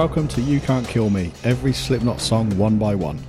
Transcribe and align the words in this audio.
Welcome 0.00 0.28
to 0.28 0.40
You 0.40 0.60
Can't 0.60 0.88
Kill 0.88 1.10
Me, 1.10 1.30
every 1.44 1.74
Slipknot 1.74 2.22
song 2.22 2.56
one 2.56 2.78
by 2.78 2.94
one. 2.94 3.20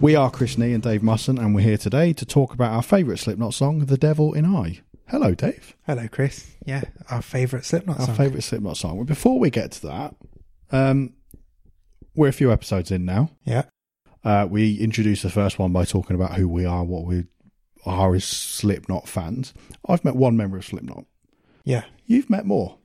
We 0.00 0.14
are 0.14 0.30
Chris 0.30 0.56
Nee 0.56 0.72
and 0.72 0.80
Dave 0.80 1.02
Musson, 1.02 1.36
and 1.36 1.52
we're 1.52 1.62
here 1.62 1.76
today 1.76 2.12
to 2.12 2.24
talk 2.24 2.54
about 2.54 2.72
our 2.72 2.82
favourite 2.82 3.18
Slipknot 3.18 3.54
song, 3.54 3.86
The 3.86 3.98
Devil 3.98 4.32
in 4.32 4.46
I. 4.46 4.82
Hello, 5.08 5.34
Dave. 5.34 5.74
Hello, 5.84 6.06
Chris. 6.06 6.46
Yeah, 6.64 6.82
our 7.10 7.22
favourite 7.22 7.64
Slipknot 7.64 7.98
Our 7.98 8.06
song. 8.06 8.14
favourite 8.14 8.44
Slipknot 8.44 8.76
song. 8.76 8.98
Well, 8.98 9.04
Before 9.04 9.40
we 9.40 9.50
get 9.50 9.72
to 9.72 9.86
that, 9.88 10.14
um, 10.70 11.14
we're 12.14 12.28
a 12.28 12.32
few 12.32 12.52
episodes 12.52 12.92
in 12.92 13.04
now. 13.04 13.30
Yeah, 13.44 13.64
Uh, 14.22 14.46
we 14.48 14.78
introduced 14.78 15.24
the 15.24 15.30
first 15.30 15.58
one 15.58 15.72
by 15.72 15.84
talking 15.84 16.14
about 16.14 16.34
who 16.36 16.48
we 16.48 16.64
are, 16.64 16.84
what 16.84 17.04
we 17.04 17.24
are 17.84 18.14
as 18.14 18.24
Slipknot 18.24 19.08
fans. 19.08 19.52
I've 19.88 20.04
met 20.04 20.14
one 20.14 20.36
member 20.36 20.56
of 20.56 20.64
Slipknot. 20.64 21.04
yeah, 21.64 21.82
You've 22.06 22.30
met 22.30 22.46
more. 22.46 22.78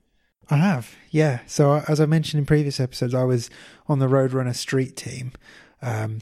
I 0.49 0.57
have. 0.57 0.95
Yeah. 1.11 1.39
So 1.47 1.83
as 1.87 1.99
I 1.99 2.05
mentioned 2.05 2.39
in 2.39 2.45
previous 2.45 2.79
episodes, 2.79 3.13
I 3.13 3.23
was 3.23 3.49
on 3.87 3.99
the 3.99 4.07
Roadrunner 4.07 4.55
Street 4.55 4.95
team, 4.95 5.33
um, 5.81 6.21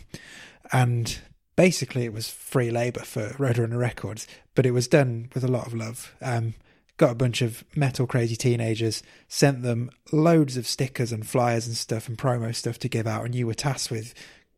and 0.71 1.19
basically 1.55 2.05
it 2.05 2.13
was 2.13 2.29
free 2.29 2.71
labour 2.71 3.01
for 3.01 3.29
Roadrunner 3.31 3.79
Records, 3.79 4.27
but 4.55 4.65
it 4.65 4.71
was 4.71 4.87
done 4.87 5.29
with 5.33 5.43
a 5.43 5.49
lot 5.49 5.67
of 5.67 5.73
love. 5.73 6.15
Um, 6.21 6.55
got 6.97 7.11
a 7.11 7.15
bunch 7.15 7.41
of 7.41 7.63
metal 7.75 8.07
crazy 8.07 8.35
teenagers, 8.35 9.03
sent 9.27 9.61
them 9.63 9.89
loads 10.11 10.57
of 10.57 10.65
stickers 10.65 11.11
and 11.11 11.27
flyers 11.27 11.67
and 11.67 11.75
stuff 11.75 12.07
and 12.07 12.17
promo 12.17 12.55
stuff 12.55 12.79
to 12.79 12.89
give 12.89 13.05
out, 13.05 13.25
and 13.25 13.35
you 13.35 13.45
were 13.45 13.53
tasked 13.53 13.91
with 13.91 14.13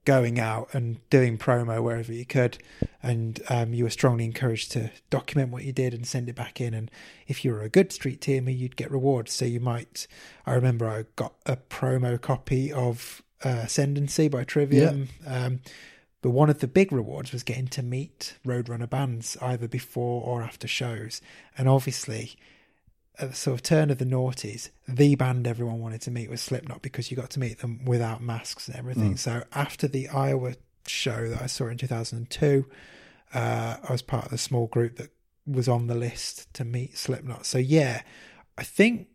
going 0.07 0.39
out 0.39 0.73
and 0.73 0.97
doing 1.09 1.37
promo 1.37 1.83
wherever 1.83 2.13
you 2.13 2.25
could, 2.25 2.57
and 3.03 3.41
um, 3.49 3.73
you 3.73 3.83
were 3.83 3.89
strongly 3.89 4.23
encouraged 4.23 4.71
to 4.71 4.89
document 5.09 5.51
what 5.51 5.65
you 5.65 5.73
did 5.73 5.93
and 5.93 6.07
send 6.07 6.29
it 6.29 6.35
back 6.35 6.61
in. 6.61 6.73
And 6.73 6.89
if 7.27 7.43
you 7.43 7.51
were 7.51 7.61
a 7.61 7.67
good 7.67 7.91
street 7.91 8.21
teamer, 8.21 8.57
you'd 8.57 8.77
get 8.77 8.89
rewards. 8.89 9.33
So 9.33 9.43
you 9.43 9.59
might. 9.59 10.07
I 10.45 10.53
remember 10.53 10.87
I 10.87 11.03
got 11.17 11.33
a 11.45 11.57
promo 11.57 12.19
copy 12.21 12.71
of 12.71 13.21
uh, 13.43 13.63
Ascendancy 13.65 14.29
by 14.29 14.45
Trivium. 14.45 15.09
Um, 15.27 15.59
but 16.21 16.29
one 16.29 16.49
of 16.49 16.59
the 16.59 16.67
big 16.67 16.93
rewards 16.93 17.33
was 17.33 17.43
getting 17.43 17.67
to 17.67 17.83
meet 17.83 18.37
Roadrunner 18.45 18.89
bands 18.89 19.35
either 19.41 19.67
before 19.67 20.23
or 20.23 20.41
after 20.41 20.69
shows. 20.69 21.21
And 21.57 21.67
obviously, 21.67 22.37
at 23.19 23.29
the 23.29 23.35
sort 23.35 23.55
of 23.55 23.63
turn 23.63 23.89
of 23.89 23.97
the 23.97 24.05
noughties, 24.05 24.69
the 24.87 25.15
band 25.15 25.47
everyone 25.47 25.79
wanted 25.79 26.01
to 26.01 26.11
meet 26.11 26.29
was 26.29 26.41
Slipknot 26.41 26.81
because 26.81 27.09
you 27.09 27.17
got 27.17 27.31
to 27.31 27.39
meet 27.39 27.59
them 27.59 27.83
without 27.85 28.21
masks 28.21 28.67
and 28.67 28.77
everything. 28.77 29.17
So 29.17 29.43
after 29.53 29.87
the 29.87 30.07
Iowa 30.09 30.53
show 30.85 31.29
that 31.29 31.41
I 31.41 31.47
saw 31.47 31.67
in 31.67 31.77
2002, 31.77 32.65
uh, 33.33 33.77
I 33.83 33.91
was 33.91 34.01
part 34.01 34.25
of 34.25 34.31
the 34.31 34.37
small 34.37 34.67
group 34.67 34.97
that 34.97 35.09
was 35.45 35.67
on 35.67 35.87
the 35.87 35.95
list 35.95 36.53
to 36.55 36.65
meet 36.65 36.97
Slipknot. 36.97 37.45
So 37.45 37.57
yeah, 37.57 38.01
I 38.57 38.63
think 38.63 39.07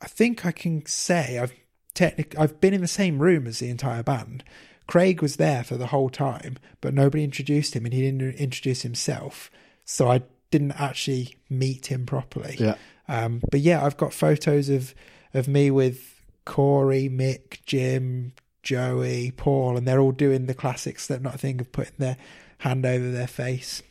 I 0.00 0.06
think 0.06 0.44
I 0.44 0.52
can 0.52 0.84
say 0.86 1.38
I've 1.38 1.54
technic 1.94 2.38
I've 2.38 2.60
been 2.60 2.74
in 2.74 2.82
the 2.82 2.88
same 2.88 3.18
room 3.20 3.46
as 3.46 3.58
the 3.58 3.70
entire 3.70 4.02
band. 4.02 4.44
Craig 4.86 5.20
was 5.20 5.36
there 5.36 5.64
for 5.64 5.76
the 5.76 5.88
whole 5.88 6.10
time, 6.10 6.58
but 6.80 6.94
nobody 6.94 7.24
introduced 7.24 7.74
him, 7.74 7.84
and 7.84 7.92
he 7.92 8.02
didn't 8.02 8.36
introduce 8.36 8.82
himself. 8.82 9.50
So 9.84 10.08
I 10.08 10.22
didn't 10.50 10.80
actually 10.80 11.36
meet 11.50 11.86
him 11.86 12.06
properly. 12.06 12.56
Yeah. 12.58 12.76
Um, 13.08 13.40
but 13.50 13.60
yeah, 13.60 13.84
I've 13.84 13.96
got 13.96 14.12
photos 14.12 14.68
of 14.68 14.94
of 15.34 15.48
me 15.48 15.70
with 15.70 16.22
Corey, 16.44 17.10
Mick, 17.10 17.64
Jim, 17.66 18.32
Joey, 18.62 19.32
Paul, 19.36 19.76
and 19.76 19.86
they're 19.86 20.00
all 20.00 20.12
doing 20.12 20.46
the 20.46 20.54
classic 20.54 20.98
Slipknot 20.98 21.38
thing 21.38 21.60
of 21.60 21.72
putting 21.72 21.96
their 21.98 22.16
hand 22.58 22.86
over 22.86 23.10
their 23.10 23.26
face. 23.26 23.82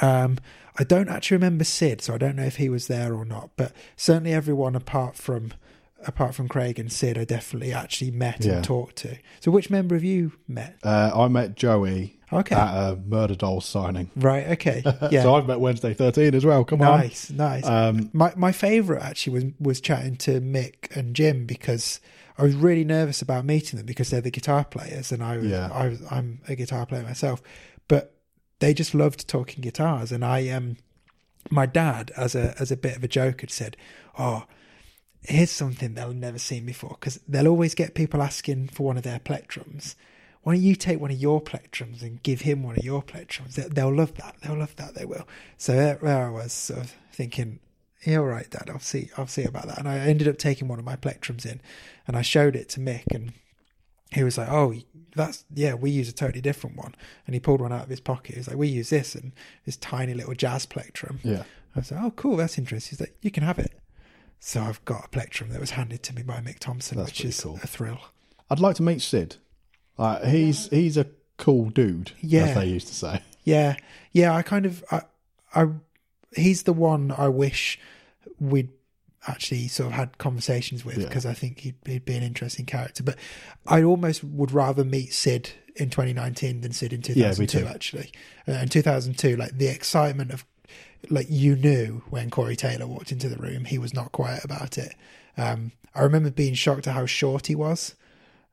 Um, 0.00 0.38
I 0.78 0.84
don't 0.84 1.08
actually 1.08 1.38
remember 1.38 1.64
Sid, 1.64 2.00
so 2.00 2.14
I 2.14 2.18
don't 2.18 2.36
know 2.36 2.44
if 2.44 2.56
he 2.56 2.68
was 2.68 2.86
there 2.86 3.14
or 3.14 3.24
not. 3.24 3.50
But 3.56 3.72
certainly 3.96 4.32
everyone 4.32 4.76
apart 4.76 5.16
from 5.16 5.52
apart 6.06 6.34
from 6.34 6.48
Craig 6.48 6.78
and 6.78 6.90
Sid, 6.92 7.18
I 7.18 7.24
definitely 7.24 7.72
actually 7.72 8.10
met 8.10 8.44
Yeah. 8.44 8.54
and 8.56 8.64
talked 8.64 8.96
to. 8.96 9.16
So 9.40 9.50
which 9.50 9.70
member 9.70 9.94
have 9.94 10.04
you 10.04 10.32
met? 10.48 10.76
Uh, 10.82 11.10
I 11.14 11.28
met 11.28 11.56
Joey 11.56 12.18
Okay, 12.32 12.54
at 12.54 12.74
a 12.92 12.96
Murder 12.96 13.34
Doll 13.34 13.60
signing. 13.60 14.10
right, 14.16 14.46
okay, 14.50 14.82
yeah, 15.10 15.22
So 15.22 15.34
I've 15.34 15.46
met 15.46 15.60
Wednesday 15.60 15.92
13 15.94 16.34
as 16.34 16.44
well. 16.44 16.64
Come 16.64 16.80
on. 16.82 17.00
nice, 17.00 17.30
nice. 17.30 17.66
Um, 17.66 18.08
My 18.12 18.32
my 18.36 18.52
favourite 18.52 19.02
actually 19.02 19.32
was 19.34 19.44
was 19.58 19.80
chatting 19.80 20.16
to 20.18 20.40
Mick 20.40 20.94
and 20.96 21.14
Jim 21.16 21.44
because 21.46 22.00
I 22.38 22.42
was 22.44 22.54
really 22.54 22.84
nervous 22.84 23.20
about 23.20 23.44
meeting 23.44 23.76
them 23.76 23.86
because 23.86 24.10
they're 24.10 24.20
the 24.20 24.30
guitar 24.30 24.64
players 24.64 25.12
and 25.12 25.22
I 25.22 25.36
was, 25.38 25.46
Yeah. 25.46 25.68
I 25.72 25.88
was 25.88 26.00
I'm 26.10 26.40
a 26.48 26.54
guitar 26.54 26.86
player 26.86 27.02
myself, 27.02 27.42
but 27.88 28.14
they 28.60 28.72
just 28.74 28.94
loved 28.94 29.26
talking 29.28 29.60
guitars 29.62 30.12
and 30.12 30.24
I 30.24 30.48
um 30.50 30.76
my 31.50 31.66
dad 31.66 32.12
as 32.16 32.34
a 32.34 32.54
as 32.60 32.70
a 32.70 32.76
bit 32.76 32.96
of 32.96 33.02
a 33.04 33.08
joke 33.08 33.40
had 33.40 33.50
said, 33.50 33.76
oh. 34.18 34.44
Here's 35.22 35.50
something 35.50 35.94
they'll 35.94 36.12
never 36.14 36.38
seen 36.38 36.64
before 36.64 36.96
because 36.98 37.20
they'll 37.28 37.48
always 37.48 37.74
get 37.74 37.94
people 37.94 38.22
asking 38.22 38.68
for 38.68 38.84
one 38.84 38.96
of 38.96 39.02
their 39.02 39.18
plectrums. 39.18 39.94
Why 40.42 40.54
don't 40.54 40.62
you 40.62 40.74
take 40.74 40.98
one 41.00 41.10
of 41.10 41.18
your 41.18 41.42
plectrums 41.42 42.00
and 42.00 42.22
give 42.22 42.40
him 42.40 42.62
one 42.62 42.76
of 42.78 42.84
your 42.84 43.02
plectrums? 43.02 43.54
They- 43.54 43.68
They'll 43.68 43.94
love 43.94 44.14
that. 44.14 44.36
They'll 44.42 44.56
love 44.58 44.74
that. 44.76 44.94
They 44.94 45.04
will. 45.04 45.28
So 45.58 45.74
there, 45.74 45.98
there 46.02 46.26
I 46.26 46.30
was, 46.30 46.52
sort 46.54 46.80
of 46.80 46.94
thinking, 47.12 47.60
yeah, 48.06 48.16
all 48.16 48.24
right, 48.24 48.48
Dad. 48.48 48.70
I'll 48.72 48.78
see. 48.80 49.10
I'll 49.18 49.26
see 49.26 49.44
about 49.44 49.66
that. 49.66 49.78
And 49.78 49.86
I 49.86 49.98
ended 49.98 50.26
up 50.28 50.38
taking 50.38 50.68
one 50.68 50.78
of 50.78 50.84
my 50.86 50.96
plectrums 50.96 51.44
in, 51.44 51.60
and 52.08 52.16
I 52.16 52.22
showed 52.22 52.56
it 52.56 52.70
to 52.70 52.80
Mick, 52.80 53.04
and 53.14 53.34
he 54.12 54.24
was 54.24 54.38
like, 54.38 54.48
"Oh, 54.50 54.74
that's 55.14 55.44
yeah, 55.54 55.74
we 55.74 55.90
use 55.90 56.08
a 56.08 56.12
totally 56.14 56.40
different 56.40 56.76
one." 56.78 56.94
And 57.26 57.34
he 57.34 57.40
pulled 57.40 57.60
one 57.60 57.74
out 57.74 57.82
of 57.82 57.90
his 57.90 58.00
pocket. 58.00 58.36
He 58.36 58.38
was 58.40 58.48
like, 58.48 58.56
"We 58.56 58.68
use 58.68 58.88
this 58.88 59.14
and 59.14 59.32
this 59.66 59.76
tiny 59.76 60.14
little 60.14 60.32
jazz 60.34 60.64
plectrum." 60.64 61.20
yeah. 61.22 61.42
I 61.76 61.80
was 61.80 61.92
like, 61.92 62.02
"Oh, 62.02 62.10
cool, 62.12 62.36
that's 62.38 62.56
interesting." 62.56 62.96
He's 62.96 63.00
like, 63.00 63.14
"You 63.20 63.30
can 63.30 63.42
have 63.42 63.58
it." 63.58 63.72
So 64.40 64.62
I've 64.62 64.82
got 64.86 65.04
a 65.04 65.08
plectrum 65.08 65.50
that 65.50 65.60
was 65.60 65.70
handed 65.70 66.02
to 66.04 66.14
me 66.14 66.22
by 66.22 66.40
Mick 66.40 66.58
Thompson, 66.58 66.96
That's 66.98 67.10
which 67.10 67.24
is 67.24 67.40
cool. 67.40 67.60
a 67.62 67.66
thrill. 67.66 67.98
I'd 68.48 68.58
like 68.60 68.76
to 68.76 68.82
meet 68.82 69.02
Sid. 69.02 69.36
Like 69.98 70.24
he's 70.24 70.68
he's 70.70 70.96
a 70.96 71.06
cool 71.36 71.68
dude, 71.70 72.12
Yeah. 72.22 72.44
as 72.46 72.54
they 72.54 72.66
used 72.66 72.88
to 72.88 72.94
say. 72.94 73.22
Yeah, 73.44 73.76
yeah. 74.12 74.34
I 74.34 74.42
kind 74.42 74.66
of, 74.66 74.82
I, 74.90 75.02
I, 75.54 75.66
he's 76.34 76.62
the 76.64 76.72
one 76.72 77.12
I 77.16 77.28
wish 77.28 77.78
we'd 78.38 78.70
actually 79.28 79.68
sort 79.68 79.88
of 79.88 79.92
had 79.92 80.16
conversations 80.18 80.84
with 80.84 80.98
Yeah. 80.98 81.06
because 81.06 81.26
I 81.26 81.34
think 81.34 81.60
he'd, 81.60 81.74
he'd 81.86 82.04
be 82.06 82.14
an 82.16 82.22
interesting 82.22 82.64
character. 82.66 83.02
But 83.02 83.16
I 83.66 83.82
almost 83.82 84.24
would 84.24 84.52
rather 84.52 84.84
meet 84.84 85.12
Sid 85.12 85.50
in 85.76 85.90
2019 85.90 86.62
than 86.62 86.72
Sid 86.72 86.92
in 86.94 87.02
2002. 87.02 87.60
too. 87.60 87.66
actually, 87.66 88.10
uh, 88.48 88.52
in 88.52 88.68
2002, 88.68 89.36
like 89.36 89.56
the 89.58 89.68
excitement 89.68 90.30
of, 90.32 90.44
like 91.08 91.26
you 91.28 91.56
knew 91.56 92.02
when 92.10 92.30
Corey 92.30 92.56
Taylor 92.56 92.86
walked 92.86 93.12
into 93.12 93.28
the 93.28 93.36
room, 93.36 93.64
he 93.64 93.78
was 93.78 93.94
not 93.94 94.12
quiet 94.12 94.44
about 94.44 94.78
it. 94.78 94.94
Um, 95.36 95.72
I 95.94 96.02
remember 96.02 96.30
being 96.30 96.54
shocked 96.54 96.86
at 96.86 96.94
how 96.94 97.06
short 97.06 97.46
he 97.46 97.54
was. 97.54 97.94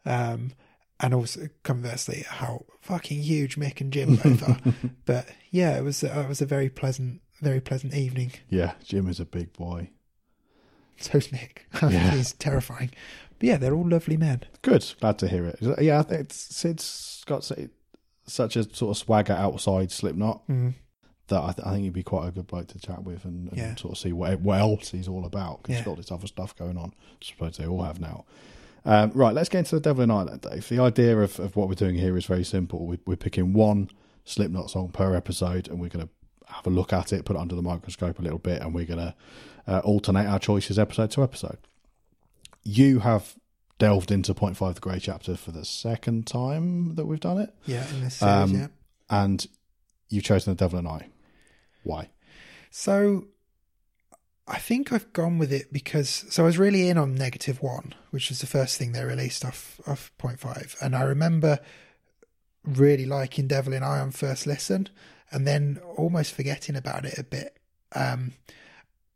Um, 0.05 0.53
and 0.99 1.13
also 1.13 1.47
conversely 1.63 2.25
how 2.27 2.65
fucking 2.81 3.19
huge 3.21 3.55
Mick 3.57 3.81
and 3.81 3.93
Jim 3.93 4.15
both 4.15 4.47
are. 4.47 4.57
but 5.05 5.27
yeah, 5.51 5.77
it 5.77 5.83
was 5.83 6.01
it 6.03 6.27
was 6.27 6.41
a 6.41 6.45
very 6.45 6.69
pleasant, 6.69 7.21
very 7.41 7.59
pleasant 7.61 7.93
evening. 7.93 8.31
Yeah, 8.49 8.73
Jim 8.83 9.07
is 9.07 9.19
a 9.19 9.25
big 9.25 9.53
boy. 9.53 9.91
So's 10.99 11.27
Mick. 11.27 11.59
Yeah. 11.91 12.11
He's 12.11 12.33
terrifying. 12.33 12.89
But 13.37 13.47
yeah, 13.47 13.57
they're 13.57 13.75
all 13.75 13.87
lovely 13.87 14.17
men. 14.17 14.41
Good, 14.63 14.93
glad 14.99 15.19
to 15.19 15.27
hear 15.27 15.45
it. 15.45 15.59
Yeah, 15.79 15.99
I 15.99 16.03
think 16.03 16.21
it's, 16.21 16.55
Sid's 16.55 17.23
got 17.27 17.49
such 18.25 18.55
a 18.55 18.63
sort 18.75 18.89
of 18.91 18.97
swagger 18.97 19.33
outside 19.33 19.91
Slipknot 19.91 20.47
Mm. 20.47 20.73
That 21.27 21.41
I, 21.43 21.51
th- 21.51 21.65
I 21.67 21.71
think 21.71 21.83
he'd 21.83 21.93
be 21.93 22.03
quite 22.03 22.27
a 22.29 22.31
good 22.31 22.47
bloke 22.47 22.67
to 22.67 22.79
chat 22.79 23.03
with 23.03 23.25
and, 23.25 23.49
and 23.49 23.57
Yeah. 23.57 23.75
sort 23.75 23.93
of 23.93 23.97
see 23.97 24.13
what, 24.13 24.39
what 24.39 24.59
else 24.59 24.91
he's 24.91 25.07
all 25.09 25.25
about 25.25 25.61
because 25.61 25.73
Yeah. 25.73 25.77
he's 25.79 25.85
got 25.85 25.97
this 25.97 26.11
other 26.11 26.27
stuff 26.27 26.55
going 26.55 26.77
on. 26.77 26.93
I 27.21 27.25
suppose 27.25 27.57
they 27.57 27.65
all 27.67 27.83
have 27.83 27.99
now. 27.99 28.23
Um, 28.85 29.11
right, 29.13 29.33
let's 29.35 29.49
get 29.49 29.59
into 29.59 29.75
the 29.75 29.81
Devil 29.81 30.03
in 30.03 30.11
Ireland, 30.11 30.41
Dave. 30.41 30.69
The 30.69 30.79
idea 30.79 31.17
of, 31.19 31.37
of 31.41 31.57
what 31.57 31.67
we're 31.67 31.73
doing 31.75 31.95
here 31.95 32.15
is 32.15 32.25
very 32.25 32.45
simple. 32.45 32.85
We, 32.85 32.99
we're 33.05 33.17
picking 33.17 33.51
one 33.51 33.89
Slipknot 34.23 34.69
song 34.69 34.89
per 34.89 35.13
episode, 35.15 35.67
and 35.67 35.81
we're 35.81 35.89
going 35.89 36.07
to 36.07 36.53
have 36.53 36.65
a 36.65 36.69
look 36.69 36.93
at 36.93 37.11
it, 37.11 37.25
put 37.25 37.35
it 37.35 37.39
under 37.39 37.55
the 37.55 37.61
microscope 37.61 38.19
a 38.19 38.21
little 38.21 38.39
bit, 38.39 38.61
and 38.61 38.73
we're 38.73 38.85
going 38.85 38.99
to 38.99 39.13
uh, 39.67 39.79
alternate 39.79 40.25
our 40.27 40.39
choices 40.39 40.79
episode 40.79 41.11
to 41.11 41.23
episode. 41.23 41.57
You 42.63 42.99
have 42.99 43.35
delved 43.79 44.11
into 44.11 44.33
Point 44.33 44.55
Five, 44.57 44.75
the 44.75 44.81
Grey 44.81 44.99
Chapter, 44.99 45.35
for 45.35 45.51
the 45.51 45.65
second 45.65 46.25
time 46.25 46.95
that 46.95 47.05
we've 47.05 47.19
done 47.19 47.37
it, 47.39 47.53
Yeah, 47.65 47.85
in 47.93 48.01
this 48.01 48.15
series, 48.15 48.33
Um, 48.33 48.53
yeah. 48.55 48.67
and 49.09 49.45
you've 50.09 50.23
chosen 50.23 50.53
the 50.53 50.57
Devil 50.57 50.79
in 50.79 50.87
I. 50.87 51.07
Why? 51.87 52.09
So 52.69 53.27
I 54.47 54.59
think 54.59 54.91
I've 54.91 55.11
gone 55.13 55.37
with 55.37 55.51
it 55.51 55.73
because 55.73 56.25
so 56.29 56.43
I 56.43 56.45
was 56.45 56.57
really 56.57 56.89
in 56.89 56.97
on 56.97 57.15
negative 57.15 57.61
one, 57.61 57.95
which 58.11 58.29
was 58.29 58.39
the 58.39 58.47
first 58.47 58.77
thing 58.77 58.91
they 58.91 59.03
released 59.03 59.43
off 59.43 59.81
off 59.87 60.11
point 60.17 60.39
five. 60.39 60.75
And 60.81 60.95
I 60.95 61.01
remember 61.01 61.59
really 62.63 63.05
liking 63.05 63.47
Devil 63.47 63.73
in 63.73 63.83
I 63.83 63.99
on 63.99 64.11
first 64.11 64.45
listen 64.45 64.89
and 65.31 65.47
then 65.47 65.79
almost 65.97 66.33
forgetting 66.33 66.75
about 66.75 67.05
it 67.05 67.17
a 67.17 67.23
bit. 67.23 67.57
Um 67.93 68.33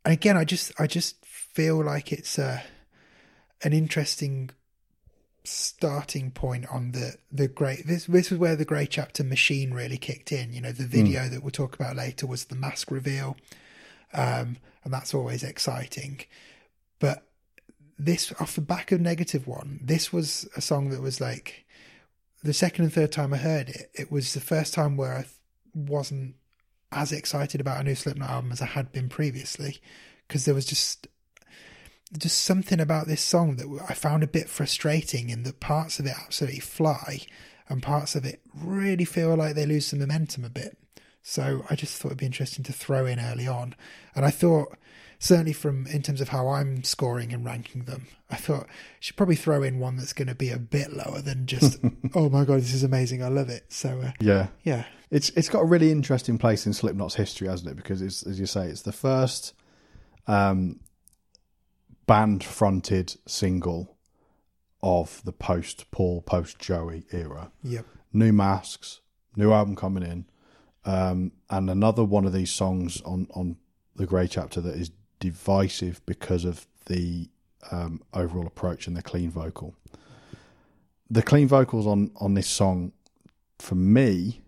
and 0.04 0.14
again 0.14 0.38
I 0.38 0.44
just 0.44 0.72
I 0.80 0.88
just 0.88 1.24
feel 1.26 1.84
like 1.84 2.12
it's 2.12 2.38
a 2.38 2.64
an 3.64 3.74
interesting 3.74 4.50
starting 5.44 6.30
point 6.32 6.66
on 6.68 6.92
the 6.92 7.16
the 7.32 7.48
great 7.48 7.88
this 7.88 8.06
this 8.06 8.30
was 8.30 8.40
where 8.40 8.56
the 8.56 8.66
grey 8.66 8.86
chapter 8.86 9.24
machine 9.24 9.74
really 9.74 9.98
kicked 9.98 10.32
in. 10.32 10.54
You 10.54 10.62
know 10.62 10.72
the 10.72 10.86
video 10.86 11.28
that 11.28 11.42
we'll 11.42 11.52
talk 11.52 11.76
about 11.76 11.96
later 11.96 12.28
was 12.28 12.46
the 12.46 12.56
mask 12.56 12.92
reveal 12.92 13.36
um 14.14 14.58
and 14.84 14.94
that's 14.94 15.14
always 15.14 15.44
exciting. 15.44 16.22
But 17.00 17.24
this 17.98 18.32
off 18.40 18.56
the 18.56 18.62
back 18.62 18.92
of 18.92 19.02
negative 19.02 19.48
one, 19.48 19.80
this 19.84 20.14
was 20.14 20.48
a 20.56 20.62
song 20.62 20.90
that 20.90 21.02
was 21.02 21.20
like 21.20 21.66
the 22.44 22.54
second 22.54 22.86
and 22.86 22.94
third 22.94 23.12
time 23.12 23.34
I 23.34 23.38
heard 23.38 23.70
it, 23.70 23.92
it 23.94 24.12
was 24.12 24.34
the 24.34 24.40
first 24.40 24.74
time 24.74 24.98
where 24.98 25.14
I 25.14 25.26
wasn't 25.74 26.36
as 26.92 27.12
excited 27.12 27.62
about 27.62 27.80
a 27.80 27.84
new 27.84 27.96
Slipknot 27.96 28.30
album 28.30 28.52
as 28.52 28.62
I 28.62 28.66
had 28.66 28.92
been 28.92 29.10
previously, 29.10 29.80
because 30.28 30.46
there 30.46 30.56
was 30.56 30.66
just 30.66 31.08
just 32.18 32.44
something 32.44 32.80
about 32.80 33.08
this 33.08 33.22
song 33.22 33.56
that 33.56 33.86
I 33.90 33.94
found 33.94 34.24
a 34.24 34.28
bit 34.28 34.50
frustrating 34.50 35.30
in 35.30 35.44
that 35.44 35.60
parts 35.60 36.00
of 36.00 36.06
it 36.06 36.14
absolutely 36.18 36.60
fly 36.60 37.22
and 37.70 37.82
parts 37.82 38.16
of 38.16 38.26
it 38.26 38.42
really 38.54 39.06
feel 39.06 39.36
like 39.36 39.56
they 39.56 39.66
lose 39.66 39.88
some 39.88 40.00
momentum 40.00 40.44
a 40.44 40.50
bit. 40.50 40.78
So 41.24 41.66
I 41.70 41.76
just 41.76 42.02
thought 42.02 42.10
it'd 42.10 42.18
be 42.18 42.26
interesting 42.26 42.64
to 42.66 42.74
throw 42.74 43.06
in 43.06 43.20
early 43.20 43.48
on. 43.48 43.76
And 44.16 44.26
I 44.26 44.32
thought 44.32 44.78
certainly 45.20 45.54
from 45.54 45.86
in 45.88 46.02
terms 46.02 46.20
of 46.20 46.30
how 46.30 46.50
I'm 46.50 46.84
scoring 46.84 47.32
and 47.32 47.46
ranking 47.46 47.84
them, 47.84 48.08
I 48.30 48.36
thought 48.36 48.64
I 48.64 48.74
should 49.00 49.16
probably 49.16 49.36
throw 49.36 49.62
in 49.64 49.80
one 49.80 49.96
that's 49.96 50.14
going 50.14 50.28
to 50.28 50.36
be 50.36 50.50
a 50.50 50.58
bit 50.58 50.92
lower 50.92 51.22
than 51.22 51.46
just 51.46 51.80
oh 52.16 52.28
my 52.30 52.44
god, 52.44 52.60
this 52.60 52.74
is 52.74 52.84
amazing, 52.84 53.24
I 53.24 53.28
love 53.30 53.50
it. 53.50 53.66
So 53.70 54.02
uh, 54.02 54.12
yeah, 54.20 54.48
yeah, 54.64 54.86
it's 55.12 55.30
it's 55.30 55.48
got 55.48 55.62
a 55.62 55.66
really 55.66 55.92
interesting 55.92 56.38
place 56.38 56.66
in 56.66 56.74
Slipknot's 56.74 57.16
history, 57.16 57.48
hasn't 57.48 57.70
it? 57.70 57.76
Because 57.76 58.02
it's 58.02 58.24
as 58.24 58.40
you 58.40 58.48
say, 58.48 58.66
it's 58.68 58.82
the 58.82 58.92
first 58.92 59.54
um, 60.28 60.80
band 62.12 62.44
fronted 62.44 63.16
single 63.26 63.96
of 64.84 65.22
the 65.24 65.32
post 65.32 65.90
Paul, 65.92 66.22
post 66.22 66.60
Joey 66.60 67.06
era. 67.14 67.54
Yep. 67.64 67.86
New 68.12 68.34
masks, 68.34 69.00
new 69.38 69.54
album 69.54 69.78
coming 69.78 70.04
in, 70.04 70.26
um, 70.84 71.32
and 71.50 71.70
another 71.70 72.04
one 72.04 72.26
of 72.26 72.34
these 72.34 72.52
songs 72.52 73.02
on 73.04 73.30
on 73.34 73.56
the 73.96 74.06
Grey 74.06 74.28
chapter 74.28 74.60
that 74.60 74.76
is 74.76 74.92
divisive 75.22 76.06
because 76.06 76.44
of 76.44 76.68
the 76.88 77.30
um, 77.72 78.02
overall 78.14 78.46
approach 78.46 78.88
and 78.88 78.98
the 78.98 79.02
clean 79.02 79.32
vocal. 79.32 79.74
The 81.10 81.24
clean 81.24 81.48
vocals 81.48 81.88
on 81.88 82.12
on 82.18 82.34
this 82.34 82.48
song, 82.48 82.92
for 83.58 83.76
me, 83.76 84.42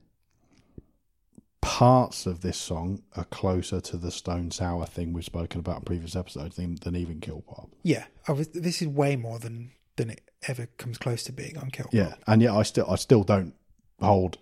parts 1.63 2.25
of 2.25 2.41
this 2.41 2.57
song 2.57 3.01
are 3.15 3.23
closer 3.25 3.79
to 3.79 3.97
the 3.97 4.11
Stone 4.11 4.51
Sour 4.51 4.85
thing 4.85 5.13
we've 5.13 5.25
spoken 5.25 5.59
about 5.59 5.77
in 5.77 5.83
previous 5.83 6.15
episodes 6.15 6.57
than, 6.57 6.75
than 6.75 6.95
even 6.95 7.19
Kill 7.19 7.41
Pop. 7.41 7.69
Yeah, 7.83 8.05
I 8.27 8.33
was, 8.33 8.49
this 8.49 8.81
is 8.81 8.87
way 8.87 9.15
more 9.15 9.39
than 9.39 9.71
than 9.95 10.09
it 10.09 10.21
ever 10.47 10.65
comes 10.77 10.97
close 10.97 11.23
to 11.23 11.31
being 11.31 11.57
on 11.57 11.69
Kill 11.71 11.85
Pop. 11.85 11.93
Yeah, 11.93 12.15
and 12.27 12.41
yet 12.41 12.51
I 12.53 12.63
still 12.63 12.85
I 12.89 12.95
still 12.95 13.23
don't 13.23 13.53
hold 13.99 14.37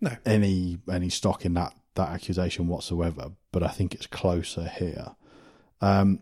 no 0.00 0.16
any 0.26 0.78
any 0.90 1.08
stock 1.08 1.44
in 1.44 1.54
that 1.54 1.74
that 1.94 2.10
accusation 2.10 2.68
whatsoever. 2.68 3.32
But 3.50 3.62
I 3.62 3.68
think 3.68 3.94
it's 3.94 4.06
closer 4.06 4.68
here. 4.68 5.14
Um, 5.80 6.20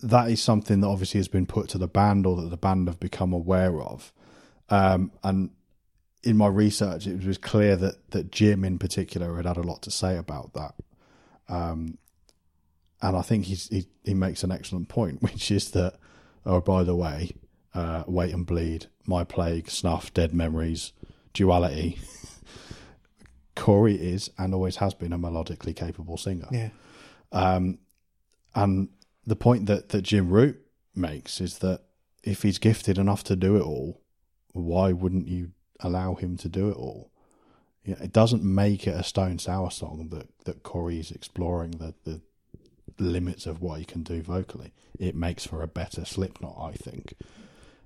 that 0.00 0.30
is 0.30 0.40
something 0.40 0.80
that 0.80 0.86
obviously 0.86 1.18
has 1.18 1.28
been 1.28 1.46
put 1.46 1.68
to 1.70 1.78
the 1.78 1.88
band 1.88 2.24
or 2.24 2.36
that 2.36 2.50
the 2.50 2.56
band 2.56 2.86
have 2.86 3.00
become 3.00 3.32
aware 3.32 3.80
of. 3.82 4.12
Um, 4.68 5.10
and 5.24 5.50
in 6.22 6.36
my 6.36 6.48
research, 6.48 7.06
it 7.06 7.24
was 7.24 7.38
clear 7.38 7.76
that, 7.76 8.10
that 8.10 8.32
Jim 8.32 8.64
in 8.64 8.78
particular 8.78 9.36
had 9.36 9.46
had 9.46 9.56
a 9.56 9.62
lot 9.62 9.82
to 9.82 9.90
say 9.90 10.16
about 10.16 10.52
that. 10.54 10.74
Um, 11.48 11.98
and 13.00 13.16
I 13.16 13.22
think 13.22 13.44
he's, 13.44 13.68
he, 13.68 13.86
he 14.04 14.14
makes 14.14 14.42
an 14.42 14.50
excellent 14.50 14.88
point, 14.88 15.22
which 15.22 15.50
is 15.50 15.70
that, 15.72 15.94
oh, 16.44 16.60
by 16.60 16.82
the 16.84 16.96
way, 16.96 17.30
uh, 17.74 18.04
Wait 18.06 18.34
and 18.34 18.46
Bleed, 18.46 18.86
My 19.06 19.24
Plague, 19.24 19.70
Snuff, 19.70 20.12
Dead 20.12 20.34
Memories, 20.34 20.92
Duality. 21.32 21.98
Corey 23.54 23.94
is 23.94 24.30
and 24.38 24.54
always 24.54 24.76
has 24.76 24.94
been 24.94 25.12
a 25.12 25.18
melodically 25.18 25.74
capable 25.74 26.16
singer. 26.16 26.46
Yeah. 26.50 26.70
Um, 27.32 27.78
and 28.54 28.88
the 29.26 29.36
point 29.36 29.66
that, 29.66 29.90
that 29.90 30.02
Jim 30.02 30.30
Root 30.30 30.60
makes 30.94 31.40
is 31.40 31.58
that 31.58 31.82
if 32.22 32.42
he's 32.42 32.58
gifted 32.58 32.98
enough 32.98 33.24
to 33.24 33.36
do 33.36 33.56
it 33.56 33.62
all, 33.62 34.00
why 34.52 34.92
wouldn't 34.92 35.28
you 35.28 35.52
allow 35.80 36.14
him 36.14 36.36
to 36.38 36.48
do 36.48 36.70
it 36.70 36.76
all? 36.76 37.10
You 37.84 37.94
know, 37.94 38.00
it 38.02 38.12
doesn't 38.12 38.42
make 38.42 38.86
it 38.86 38.94
a 38.94 39.02
Stone 39.02 39.38
Sour 39.38 39.70
song 39.70 40.08
that, 40.10 40.28
that 40.44 40.62
Corey 40.62 41.00
is 41.00 41.10
exploring 41.10 41.72
the, 41.72 41.94
the 42.04 42.20
limits 42.98 43.46
of 43.46 43.62
what 43.62 43.78
he 43.78 43.84
can 43.84 44.02
do 44.02 44.22
vocally. 44.22 44.72
It 44.98 45.14
makes 45.14 45.46
for 45.46 45.62
a 45.62 45.68
better 45.68 46.04
Slipknot, 46.04 46.56
I 46.60 46.72
think. 46.72 47.14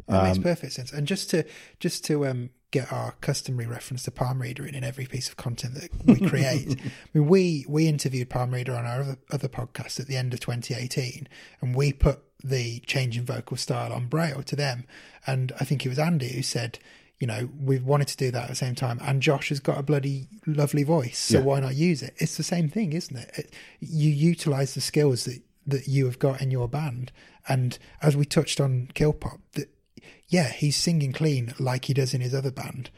It 0.09 0.12
um, 0.12 0.25
makes 0.25 0.39
perfect 0.39 0.73
sense. 0.73 0.93
And 0.93 1.06
just 1.06 1.31
to 1.31 1.44
just 1.79 2.05
to 2.06 2.27
um, 2.27 2.50
get 2.71 2.91
our 2.93 3.12
customary 3.21 3.69
reference 3.69 4.03
to 4.05 4.11
Palm 4.11 4.43
Reader 4.43 4.67
in 4.67 4.75
in 4.75 4.83
every 4.83 5.06
piece 5.06 5.29
of 5.29 5.37
content 5.37 5.75
that 5.75 5.91
we 6.05 6.29
create. 6.29 6.81
I 6.81 7.19
mean, 7.19 7.29
we 7.29 7.65
we 7.69 7.87
interviewed 7.87 8.31
Palm 8.31 8.53
Reader 8.53 8.75
on 8.75 8.85
our 8.85 9.03
other, 9.03 9.19
other 9.31 9.49
podcast 9.49 10.00
at 10.00 10.06
the 10.06 10.17
end 10.17 10.35
of 10.35 10.41
2018, 10.41 11.29
and 11.61 11.75
we 11.75 11.93
put 11.93 12.21
the 12.43 12.81
change 12.81 13.17
in 13.17 13.25
vocal 13.25 13.56
style 13.56 13.93
on 13.93 14.09
Braille 14.09 14.43
to 14.43 14.56
them. 14.56 14.85
And 15.27 15.53
I 15.61 15.65
think 15.65 15.87
it 15.87 15.88
was 15.88 15.99
Andy 15.99 16.33
who 16.33 16.43
said, 16.43 16.81
you 17.19 17.26
know, 17.26 17.49
we've 17.61 17.85
wanted 17.85 18.09
to 18.09 18.17
do 18.17 18.31
that 18.32 18.44
at 18.44 18.49
the 18.49 18.56
same 18.56 18.75
time. 18.75 18.99
And 19.03 19.23
Josh 19.23 19.50
has 19.50 19.61
got 19.61 19.79
a 19.79 19.82
bloody 19.82 20.29
lovely 20.47 20.82
voice, 20.82 21.19
so 21.19 21.38
yeah. 21.38 21.44
why 21.44 21.61
not 21.61 21.75
use 21.75 22.03
it? 22.03 22.14
It's 22.17 22.37
the 22.37 22.43
same 22.43 22.69
thing, 22.69 22.93
isn't 22.93 23.17
it? 23.17 23.31
it? 23.37 23.55
You 23.81 24.11
utilize 24.11 24.75
the 24.75 24.81
skills 24.81 25.25
that 25.25 25.41
that 25.64 25.87
you 25.87 26.06
have 26.06 26.19
got 26.19 26.43
in 26.43 26.50
your 26.50 26.69
band, 26.69 27.12
and 27.49 27.79
as 28.00 28.17
we 28.17 28.25
touched 28.25 28.61
on 28.61 28.88
Kill 28.94 29.12
Pop, 29.12 29.41
that 29.53 29.73
yeah, 30.29 30.49
he's 30.49 30.76
singing 30.76 31.12
clean 31.12 31.55
like 31.59 31.85
he 31.85 31.94
does 31.94 32.14
in 32.14 32.20
his 32.20 32.35
other 32.35 32.50
band, 32.50 32.91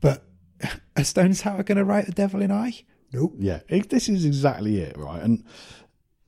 but 0.00 0.24
are 0.96 1.04
Stone 1.04 1.34
Sour 1.34 1.62
going 1.62 1.78
to 1.78 1.84
write 1.84 2.06
The 2.06 2.12
Devil 2.12 2.40
in 2.42 2.50
I? 2.50 2.72
Nope. 3.12 3.34
Yeah, 3.38 3.60
it, 3.68 3.90
this 3.90 4.08
is 4.08 4.24
exactly 4.24 4.78
it, 4.78 4.96
right? 4.96 5.22
And 5.22 5.44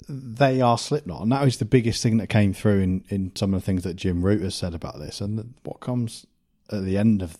they 0.08 0.61
are 0.61 0.79
Slipknot, 0.79 1.23
and 1.23 1.32
that 1.32 1.44
was 1.44 1.58
the 1.58 1.64
biggest 1.64 2.02
thing 2.02 2.19
that 2.19 2.29
came 2.29 2.52
through 2.52 2.81
in, 2.81 3.05
in 3.08 3.32
some 3.35 3.55
of 3.55 3.61
the 3.61 3.64
things 3.64 3.85
that 3.85 3.96
Jim 3.96 4.25
Root 4.25 4.43
has 4.43 4.55
said 4.55 4.75
about 4.75 4.99
this. 4.99 5.20
And 5.20 5.55
what 5.64 5.81
comes 5.81 6.26
at 6.70 6.85
the 6.85 6.99
end 6.99 7.23
of 7.23 7.38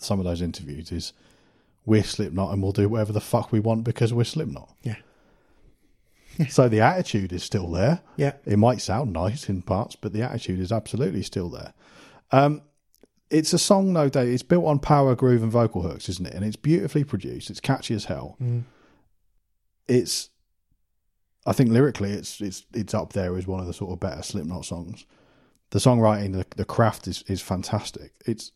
some 0.00 0.18
of 0.18 0.24
those 0.24 0.42
interviews 0.42 0.92
is 0.92 1.12
we're 1.86 2.04
Slipknot 2.04 2.52
and 2.52 2.62
we'll 2.62 2.72
do 2.72 2.88
whatever 2.88 3.12
the 3.12 3.20
fuck 3.20 3.50
we 3.50 3.60
want 3.60 3.84
because 3.84 4.12
we're 4.12 4.24
Slipknot. 4.24 4.68
Yeah. 4.82 4.96
so 6.48 6.68
the 6.68 6.80
attitude 6.80 7.32
is 7.32 7.42
still 7.42 7.70
there. 7.70 8.00
Yeah. 8.16 8.32
It 8.44 8.58
might 8.58 8.80
sound 8.80 9.12
nice 9.12 9.48
in 9.48 9.62
parts, 9.62 9.96
but 9.96 10.12
the 10.12 10.22
attitude 10.22 10.60
is 10.60 10.70
absolutely 10.70 11.22
still 11.22 11.48
there. 11.48 11.72
Um, 12.30 12.62
it's 13.30 13.52
a 13.52 13.58
song, 13.58 13.92
no 13.92 14.08
doubt. 14.08 14.26
It's 14.26 14.42
built 14.42 14.64
on 14.64 14.78
power, 14.78 15.14
groove, 15.14 15.42
and 15.42 15.52
vocal 15.52 15.82
hooks, 15.82 16.08
isn't 16.08 16.26
it? 16.26 16.34
And 16.34 16.44
it's 16.44 16.56
beautifully 16.56 17.04
produced. 17.04 17.50
It's 17.50 17.60
catchy 17.60 17.94
as 17.94 18.06
hell. 18.06 18.36
Mm. 18.42 18.64
It's, 19.86 20.30
I 21.46 21.52
think 21.52 21.70
lyrically, 21.70 22.12
it's 22.12 22.40
it's 22.40 22.64
it's 22.74 22.94
up 22.94 23.12
there 23.12 23.36
as 23.36 23.46
one 23.46 23.60
of 23.60 23.66
the 23.66 23.72
sort 23.72 23.92
of 23.92 24.00
better 24.00 24.22
Slipknot 24.22 24.64
songs. 24.64 25.06
The 25.70 25.78
songwriting, 25.78 26.32
the 26.32 26.46
the 26.56 26.64
craft 26.64 27.06
is 27.06 27.22
is 27.26 27.42
fantastic. 27.42 28.12
It's 28.26 28.52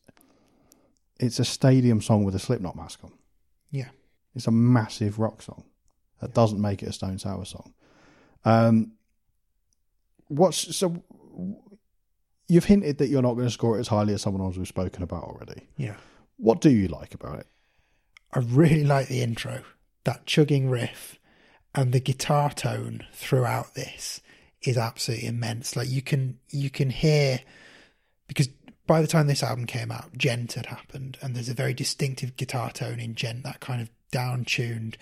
it's 1.22 1.38
a 1.38 1.44
stadium 1.44 2.00
song 2.00 2.24
with 2.24 2.34
a 2.34 2.38
Slipknot 2.38 2.76
mask 2.76 3.00
on. 3.04 3.12
Yeah, 3.70 3.88
it's 4.34 4.46
a 4.46 4.52
massive 4.52 5.18
rock 5.18 5.42
song. 5.42 5.64
That 6.20 6.30
yeah. 6.30 6.34
doesn't 6.34 6.60
make 6.60 6.82
it 6.82 6.88
a 6.88 6.92
Stone 6.92 7.18
Sour 7.18 7.44
song. 7.44 7.72
Um, 8.44 8.92
what's 10.28 10.76
so? 10.76 11.02
you've 12.48 12.64
hinted 12.66 12.98
that 12.98 13.08
you're 13.08 13.22
not 13.22 13.34
going 13.34 13.46
to 13.46 13.50
score 13.50 13.78
it 13.78 13.80
as 13.80 13.88
highly 13.88 14.12
as 14.12 14.20
someone 14.20 14.42
else 14.42 14.58
we've 14.58 14.68
spoken 14.68 15.02
about 15.02 15.24
already. 15.24 15.68
Yeah. 15.78 15.94
What 16.36 16.60
do 16.60 16.70
you 16.70 16.86
like 16.86 17.14
about 17.14 17.38
it? 17.38 17.46
I 18.32 18.40
really 18.40 18.84
like 18.84 19.08
the 19.08 19.22
intro, 19.22 19.62
that 20.04 20.26
chugging 20.26 20.68
riff, 20.68 21.18
and 21.74 21.92
the 21.92 22.00
guitar 22.00 22.50
tone 22.50 23.06
throughout 23.12 23.74
this 23.74 24.20
is 24.62 24.76
absolutely 24.76 25.28
immense. 25.28 25.76
Like 25.76 25.88
you 25.88 26.02
can 26.02 26.38
you 26.50 26.68
can 26.68 26.90
hear 26.90 27.40
because 28.28 28.48
by 28.86 29.00
the 29.00 29.06
time 29.06 29.26
this 29.26 29.42
album 29.42 29.66
came 29.66 29.92
out, 29.92 30.16
Djent 30.16 30.54
had 30.54 30.66
happened, 30.66 31.18
and 31.22 31.34
there's 31.34 31.48
a 31.48 31.54
very 31.54 31.74
distinctive 31.74 32.36
guitar 32.36 32.70
tone 32.70 33.00
in 33.00 33.14
Djent, 33.14 33.44
that 33.44 33.60
kind 33.60 33.80
of 33.80 33.90
down 34.10 34.44
tuned, 34.44 34.96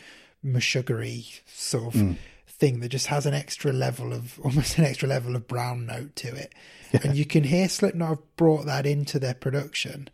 sugary 0.59 1.27
sort 1.47 1.95
of 1.95 2.01
mm. 2.01 2.17
thing 2.47 2.81
that 2.81 2.89
just 2.89 3.09
has 3.09 3.27
an 3.27 3.35
extra 3.35 3.73
level 3.73 4.13
of 4.13 4.39
almost 4.45 4.79
an 4.79 4.85
extra 4.85 5.09
level 5.09 5.37
of 5.37 5.49
brown 5.49 5.87
note 5.87 6.17
to 6.17 6.29
it. 6.35 6.55
Yeah. 6.93 7.01
And 7.05 7.17
you 7.17 7.25
can 7.25 7.45
hear 7.45 7.69
Slipknot 7.69 8.09
have 8.09 8.37
brought 8.37 8.67
that 8.67 8.87
into 8.87 9.19
their 9.19 9.35
production, 9.35 10.09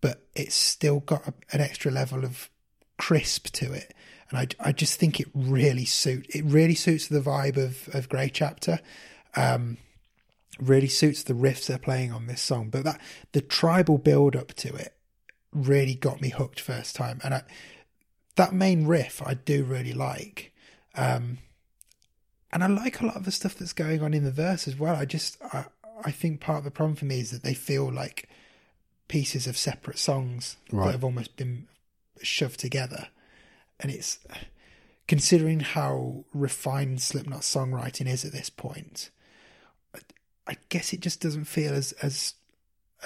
but 0.00 0.26
it's 0.34 0.54
still 0.54 1.00
got 1.00 1.26
a, 1.26 1.34
an 1.52 1.60
extra 1.60 1.90
level 1.90 2.24
of 2.24 2.50
crisp 2.98 3.48
to 3.52 3.72
it. 3.72 3.94
And 4.30 4.38
I, 4.38 4.68
I 4.68 4.72
just 4.72 4.98
think 4.98 5.20
it 5.20 5.28
really 5.34 5.84
suit 5.84 6.26
it 6.30 6.44
really 6.44 6.74
suits 6.74 7.08
the 7.08 7.20
vibe 7.20 7.56
of 7.56 7.94
of 7.94 8.08
Grey 8.08 8.30
Chapter. 8.32 8.80
Um, 9.36 9.78
really 10.58 10.88
suits 10.88 11.22
the 11.22 11.34
riffs 11.34 11.66
they're 11.66 11.78
playing 11.78 12.12
on 12.12 12.26
this 12.26 12.40
song. 12.40 12.70
But 12.70 12.84
that 12.84 13.00
the 13.32 13.40
tribal 13.40 13.98
build 13.98 14.36
up 14.36 14.54
to 14.54 14.74
it 14.74 14.94
really 15.52 15.94
got 15.94 16.20
me 16.20 16.30
hooked 16.30 16.60
first 16.60 16.96
time. 16.96 17.20
And 17.24 17.34
I, 17.34 17.42
that 18.36 18.52
main 18.52 18.86
riff 18.86 19.22
I 19.24 19.34
do 19.34 19.64
really 19.64 19.92
like. 19.92 20.52
Um, 20.96 21.38
and 22.52 22.62
I 22.62 22.68
like 22.68 23.00
a 23.00 23.06
lot 23.06 23.16
of 23.16 23.24
the 23.24 23.32
stuff 23.32 23.56
that's 23.56 23.72
going 23.72 24.02
on 24.02 24.14
in 24.14 24.24
the 24.24 24.30
verse 24.30 24.68
as 24.68 24.78
well. 24.78 24.94
I 24.94 25.04
just 25.04 25.38
I, 25.42 25.66
I 26.04 26.10
think 26.10 26.40
part 26.40 26.58
of 26.58 26.64
the 26.64 26.70
problem 26.70 26.96
for 26.96 27.04
me 27.04 27.20
is 27.20 27.30
that 27.30 27.42
they 27.42 27.54
feel 27.54 27.90
like 27.92 28.28
pieces 29.08 29.46
of 29.46 29.56
separate 29.56 29.98
songs 29.98 30.56
right. 30.70 30.86
that 30.86 30.92
have 30.92 31.04
almost 31.04 31.36
been 31.36 31.66
shoved 32.22 32.60
together. 32.60 33.08
And 33.80 33.90
it's 33.90 34.18
considering 35.08 35.60
how 35.60 36.24
refined 36.32 37.02
Slipknot 37.02 37.40
songwriting 37.40 38.06
is 38.06 38.24
at 38.24 38.32
this 38.32 38.50
point. 38.50 39.10
I 40.46 40.56
guess 40.68 40.92
it 40.92 41.00
just 41.00 41.20
doesn't 41.20 41.44
feel 41.46 41.72
as 41.72 41.92
as 42.02 42.34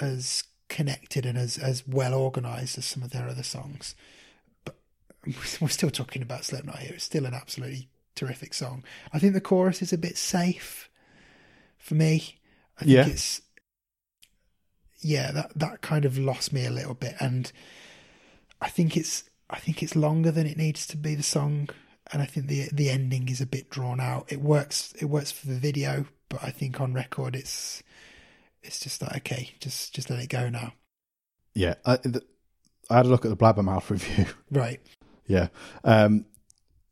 as 0.01 0.43
connected 0.67 1.25
and 1.25 1.37
as 1.37 1.57
as 1.57 1.87
well 1.87 2.13
organized 2.13 2.77
as 2.77 2.85
some 2.85 3.03
of 3.03 3.11
their 3.11 3.27
other 3.27 3.43
songs. 3.43 3.95
But 4.65 4.75
we're 5.61 5.67
still 5.69 5.89
talking 5.89 6.21
about 6.21 6.45
Slipknot 6.45 6.79
here. 6.79 6.93
It's 6.95 7.03
still 7.05 7.25
an 7.25 7.33
absolutely 7.33 7.89
terrific 8.15 8.53
song. 8.53 8.83
I 9.13 9.19
think 9.19 9.33
the 9.33 9.41
chorus 9.41 9.81
is 9.81 9.93
a 9.93 9.97
bit 9.97 10.17
safe 10.17 10.89
for 11.77 11.95
me. 11.95 12.39
I 12.77 12.81
think 12.85 12.91
Yeah. 12.91 13.07
it's 13.07 13.41
yeah, 15.01 15.31
that 15.31 15.51
that 15.55 15.81
kind 15.81 16.03
of 16.05 16.17
lost 16.17 16.51
me 16.51 16.65
a 16.65 16.71
little 16.71 16.93
bit 16.93 17.15
and 17.19 17.51
I 18.61 18.69
think 18.69 18.97
it's 18.97 19.23
I 19.49 19.57
think 19.59 19.81
it's 19.81 19.95
longer 19.95 20.31
than 20.31 20.45
it 20.45 20.57
needs 20.57 20.85
to 20.87 20.97
be 20.97 21.15
the 21.15 21.23
song 21.23 21.69
and 22.11 22.21
I 22.21 22.25
think 22.25 22.47
the 22.47 22.69
the 22.71 22.89
ending 22.89 23.29
is 23.29 23.41
a 23.41 23.45
bit 23.45 23.69
drawn 23.69 23.99
out. 23.99 24.31
It 24.31 24.41
works 24.41 24.93
it 24.99 25.05
works 25.05 25.31
for 25.31 25.47
the 25.47 25.59
video, 25.59 26.05
but 26.29 26.43
I 26.43 26.51
think 26.51 26.79
on 26.81 26.93
record 26.93 27.35
it's 27.35 27.83
it's 28.63 28.79
just 28.79 29.01
like 29.01 29.17
okay, 29.17 29.51
just 29.59 29.93
just 29.93 30.09
let 30.09 30.19
it 30.19 30.29
go 30.29 30.49
now. 30.49 30.73
Yeah, 31.53 31.75
I, 31.85 31.97
th- 31.97 32.23
I 32.89 32.97
had 32.97 33.05
a 33.05 33.09
look 33.09 33.25
at 33.25 33.29
the 33.29 33.37
Blabbermouth 33.37 33.89
review. 33.89 34.25
Right. 34.51 34.79
yeah, 35.25 35.47
um, 35.83 36.25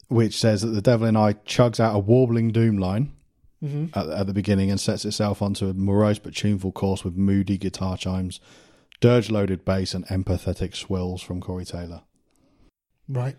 which 0.08 0.38
says 0.38 0.62
that 0.62 0.70
the 0.70 0.82
Devil 0.82 1.08
in 1.08 1.16
I 1.16 1.34
chugs 1.34 1.80
out 1.80 1.96
a 1.96 2.00
warbling 2.00 2.52
doom 2.52 2.78
line 2.78 3.14
hmm 3.60 3.86
at, 3.96 4.08
at 4.08 4.28
the 4.28 4.34
beginning 4.34 4.70
and 4.70 4.80
sets 4.80 5.04
itself 5.04 5.42
onto 5.42 5.68
a 5.68 5.74
morose 5.74 6.20
but 6.20 6.36
tuneful 6.36 6.72
course 6.72 7.04
with 7.04 7.16
moody 7.16 7.58
guitar 7.58 7.98
chimes, 7.98 8.40
dirge-loaded 9.00 9.66
bass, 9.66 9.96
and 9.96 10.06
empathetic 10.08 10.76
swills 10.76 11.24
from 11.24 11.42
Corey 11.42 11.66
Taylor. 11.66 12.04
Right. 13.10 13.36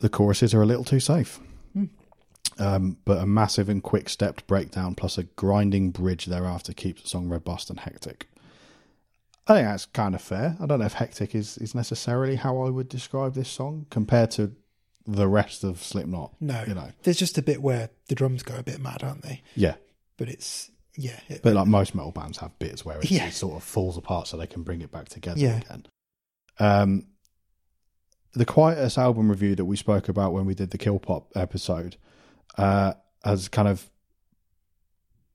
The 0.00 0.08
choruses 0.08 0.52
are 0.54 0.62
a 0.62 0.66
little 0.66 0.84
too 0.84 1.00
safe. 1.00 1.40
Um, 2.58 2.98
but 3.06 3.18
a 3.22 3.26
massive 3.26 3.70
and 3.70 3.82
quick 3.82 4.08
stepped 4.10 4.46
breakdown 4.46 4.94
plus 4.94 5.16
a 5.16 5.22
grinding 5.22 5.92
bridge 5.92 6.26
thereafter 6.26 6.74
keeps 6.74 7.00
the 7.02 7.08
song 7.08 7.28
robust 7.28 7.70
and 7.70 7.80
hectic. 7.80 8.28
I 9.46 9.54
think 9.54 9.66
that's 9.68 9.86
kind 9.86 10.14
of 10.14 10.20
fair. 10.20 10.56
I 10.60 10.66
don't 10.66 10.80
know 10.80 10.84
if 10.84 10.92
hectic 10.92 11.34
is, 11.34 11.56
is 11.58 11.74
necessarily 11.74 12.34
how 12.36 12.60
I 12.62 12.68
would 12.68 12.88
describe 12.88 13.32
this 13.34 13.48
song 13.48 13.86
compared 13.88 14.30
to 14.32 14.52
the 15.06 15.26
rest 15.26 15.64
of 15.64 15.82
Slipknot. 15.82 16.34
No. 16.40 16.62
You 16.66 16.74
know, 16.74 16.90
There's 17.02 17.18
just 17.18 17.38
a 17.38 17.42
bit 17.42 17.62
where 17.62 17.88
the 18.08 18.14
drums 18.14 18.42
go 18.42 18.56
a 18.56 18.62
bit 18.62 18.78
mad, 18.80 19.02
aren't 19.02 19.22
they? 19.22 19.42
yeah. 19.54 19.76
But 20.18 20.28
it's 20.28 20.70
yeah, 20.96 21.18
it, 21.28 21.40
But 21.42 21.54
like 21.54 21.66
most 21.66 21.94
metal 21.94 22.12
bands 22.12 22.38
have 22.38 22.58
bits 22.58 22.84
where 22.84 22.98
it's, 22.98 23.10
Yeah. 23.10 23.28
it 23.28 23.32
sort 23.32 23.56
of 23.56 23.62
falls 23.62 23.96
apart 23.96 24.26
so 24.26 24.36
they 24.36 24.46
can 24.46 24.62
bring 24.64 24.82
it 24.82 24.90
back 24.92 25.08
together 25.08 25.40
Yeah. 25.40 25.56
again. 25.60 25.86
Um, 26.58 27.06
the 28.32 28.44
Quietus 28.44 28.96
album 28.96 29.28
review 29.28 29.54
that 29.56 29.64
we 29.64 29.76
spoke 29.76 30.08
about 30.08 30.32
when 30.32 30.46
we 30.46 30.54
did 30.54 30.70
the 30.70 30.78
Kill 30.78 30.98
Pop 30.98 31.30
episode 31.34 31.96
uh, 32.56 32.94
has 33.24 33.48
kind 33.48 33.68
of 33.68 33.90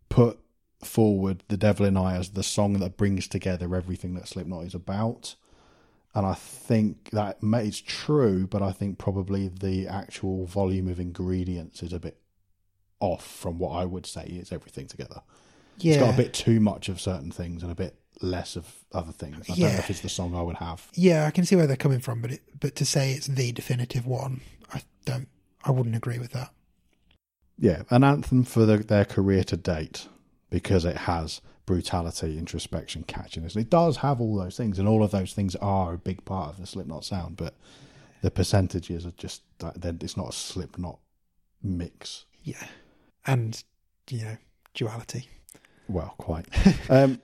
put 0.10 0.40
forward 0.82 1.44
The 1.48 1.58
Devil 1.58 1.86
in 1.86 1.98
I 1.98 2.16
as 2.16 2.32
the 2.32 2.44
song 2.44 2.74
that 2.80 2.98
brings 2.98 3.28
together 3.28 3.76
everything 3.76 4.14
that 4.14 4.28
Slipknot 4.28 4.66
is 4.66 4.76
about. 4.76 5.36
And 6.14 6.26
I 6.26 6.34
think 6.34 7.10
that 7.10 7.38
it's 7.42 7.82
true, 7.82 8.48
but 8.48 8.62
I 8.62 8.72
think 8.72 8.98
probably 8.98 9.50
the 9.50 9.88
actual 9.88 10.46
volume 10.46 10.88
of 10.88 11.00
ingredients 11.00 11.84
is 11.84 11.92
a 11.92 12.00
bit 12.00 12.18
off 13.02 13.26
from 13.26 13.60
what 13.60 13.72
I 13.72 13.84
would 13.84 14.06
say 14.06 14.24
is 14.24 14.54
everything 14.54 14.88
together. 14.88 15.22
yeah. 15.78 15.96
It's 15.96 16.02
got 16.02 16.14
a 16.14 16.18
bit 16.18 16.34
too 16.34 16.62
much 16.62 16.88
of 16.88 17.02
certain 17.02 17.32
things 17.32 17.64
and 17.64 17.72
a 17.72 17.76
bit 17.76 17.98
less 18.22 18.56
of 18.56 18.74
other 18.92 19.12
things. 19.12 19.36
I 19.50 19.54
don't 19.54 19.60
know 19.60 19.68
Yeah. 19.68 19.78
if 19.80 19.90
it's 19.90 20.02
the 20.02 20.10
song 20.10 20.36
I 20.36 20.42
would 20.42 20.58
have. 20.58 20.88
Yeah, 20.94 21.26
I 21.26 21.32
can 21.32 21.46
see 21.46 21.56
where 21.56 21.68
they're 21.68 21.76
coming 21.76 22.00
from, 22.00 22.22
but 22.22 22.32
it, 22.32 22.42
but 22.60 22.76
to 22.76 22.86
say 22.86 23.14
it's 23.14 23.28
the 23.28 23.52
definitive 23.52 24.06
one, 24.06 24.42
I 24.74 24.82
don't. 25.06 25.28
I 25.64 25.72
wouldn't 25.72 25.96
agree 25.96 26.20
with 26.20 26.32
that. 26.32 26.52
Yeah, 27.58 27.84
an 27.90 28.04
anthem 28.04 28.44
for 28.44 28.66
the, 28.66 28.78
their 28.78 29.06
career 29.06 29.44
to 29.46 29.58
date 29.58 30.08
because 30.50 30.86
it 30.86 30.98
has 30.98 31.42
brutality, 31.66 32.38
introspection, 32.38 33.04
catchiness. 33.04 33.56
It 33.56 33.70
does 33.70 33.98
have 33.98 34.22
all 34.22 34.36
those 34.36 34.58
things, 34.58 34.78
and 34.78 34.88
all 34.88 35.04
of 35.04 35.12
those 35.12 35.34
things 35.34 35.56
are 35.58 35.94
a 35.94 35.98
big 35.98 36.24
part 36.26 36.50
of 36.50 36.60
the 36.60 36.68
Slipknot 36.68 37.04
sound. 37.06 37.38
But 37.38 37.56
the 38.22 38.30
percentages 38.32 39.06
are 39.06 39.12
just 39.12 39.42
that 39.60 40.04
it's 40.04 40.18
not 40.18 40.30
a 40.30 40.34
Slipknot 40.34 41.00
mix. 41.64 42.26
Yeah, 42.44 42.68
and 43.26 43.62
you 44.10 44.24
know, 44.24 44.38
duality. 44.74 45.30
Well, 45.88 46.14
quite. 46.18 46.46
um, 46.90 47.22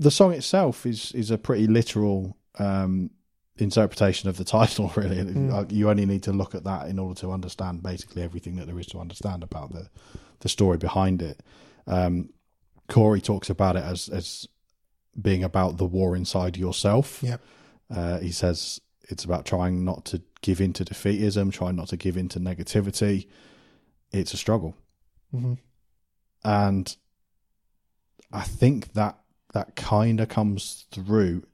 the 0.00 0.10
song 0.10 0.32
itself 0.32 0.86
is 0.86 1.12
is 1.12 1.30
a 1.30 1.38
pretty 1.38 1.66
literal 1.66 2.36
um, 2.58 3.10
interpretation 3.58 4.28
of 4.28 4.36
the 4.36 4.44
title. 4.58 4.92
Really, 4.96 5.16
Mm. 5.16 5.70
You 5.70 5.90
only 5.90 6.06
need 6.06 6.22
to 6.24 6.32
look 6.32 6.54
at 6.54 6.64
that 6.64 6.88
in 6.88 6.98
order 6.98 7.20
to 7.20 7.30
understand 7.30 7.82
basically 7.82 8.22
everything 8.22 8.56
that 8.56 8.66
there 8.66 8.78
is 8.80 8.86
to 8.86 8.98
understand 8.98 9.42
about 9.42 9.72
the 9.72 9.88
the 10.40 10.48
story 10.48 10.78
behind 10.78 11.22
it. 11.22 11.42
Um, 11.86 12.30
Corey 12.88 13.20
talks 13.20 13.50
about 13.50 13.76
it 13.76 13.84
as 13.84 14.08
as 14.08 14.48
being 15.20 15.44
about 15.44 15.76
the 15.76 15.84
war 15.84 16.16
inside 16.16 16.56
yourself. 16.56 17.22
Yep. 17.22 17.40
Uh, 17.94 18.18
he 18.20 18.32
says 18.32 18.80
it's 19.02 19.24
about 19.24 19.44
trying 19.44 19.84
not 19.84 20.04
to 20.06 20.22
give 20.40 20.60
in 20.60 20.72
to 20.72 20.84
defeatism, 20.84 21.52
trying 21.52 21.76
not 21.76 21.88
to 21.88 21.96
give 21.96 22.16
in 22.16 22.28
to 22.30 22.40
negativity. 22.40 23.26
It's 24.12 24.32
a 24.34 24.36
struggle 24.36 24.74
hmm 25.30 25.54
and 26.42 26.96
I 28.32 28.42
think 28.42 28.92
that 28.94 29.18
that 29.52 29.76
kind 29.76 30.20
of 30.20 30.28
comes 30.28 30.86
through 30.90 31.44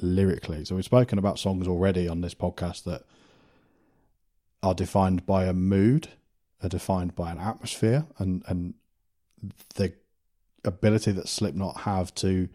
lyrically. 0.00 0.64
So 0.64 0.74
we've 0.74 0.84
spoken 0.84 1.18
about 1.18 1.38
songs 1.38 1.66
already 1.66 2.08
on 2.08 2.20
this 2.20 2.34
podcast 2.34 2.84
that 2.84 3.02
are 4.62 4.74
defined 4.74 5.26
by 5.26 5.46
a 5.46 5.52
mood, 5.52 6.08
are 6.62 6.68
defined 6.68 7.14
by 7.14 7.30
an 7.30 7.38
atmosphere, 7.38 8.06
and 8.18 8.42
and 8.46 8.74
the 9.76 9.94
ability 10.64 11.12
that 11.12 11.28
Slipknot 11.28 11.82
have 11.82 12.14
to 12.16 12.48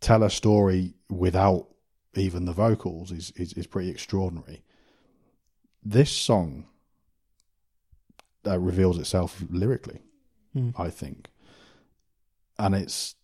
tell 0.00 0.22
a 0.22 0.30
story 0.30 0.94
without 1.10 1.68
even 2.14 2.44
the 2.44 2.52
vocals 2.52 3.12
is 3.12 3.32
is, 3.36 3.52
is 3.52 3.66
pretty 3.66 3.90
extraordinary. 3.90 4.62
This 5.84 6.10
song 6.10 6.66
uh, 8.46 8.58
reveals 8.58 8.98
itself 8.98 9.44
lyrically. 9.50 10.00
Mm. 10.56 10.72
I 10.78 10.88
think, 10.88 11.28
and 12.58 12.74
it's 12.74 13.14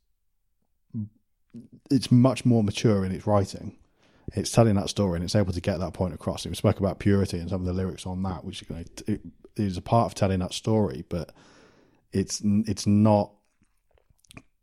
it's 1.90 2.11
much 2.11 2.44
more 2.44 2.62
mature 2.64 3.04
in 3.04 3.12
its 3.12 3.26
writing. 3.26 3.76
It's 4.34 4.50
telling 4.50 4.75
that 4.76 4.88
story 4.88 5.16
and 5.16 5.25
it's 5.25 5.34
able 5.37 5.52
to 5.52 5.61
get 5.61 5.78
that 5.80 5.92
point 5.92 6.14
across. 6.14 6.46
We 6.46 6.54
spoke 6.54 6.80
about 6.80 6.99
purity 6.99 7.38
and 7.38 7.49
some 7.50 7.61
of 7.61 7.66
the 7.66 7.73
lyrics 7.73 8.06
on 8.06 8.23
that, 8.25 8.44
which 8.44 8.62
you 8.62 8.75
know, 8.76 8.82
it 9.06 9.20
is 9.56 9.76
a 9.76 9.82
part 9.82 10.06
of 10.06 10.14
telling 10.14 10.40
that 10.40 10.52
story, 10.54 11.04
but 11.08 11.30
it's 12.12 12.40
it's 12.44 12.87
not 12.87 13.32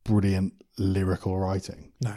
brilliant 0.04 0.54
lyrical 0.78 1.38
writing. 1.38 1.92
No. 2.04 2.16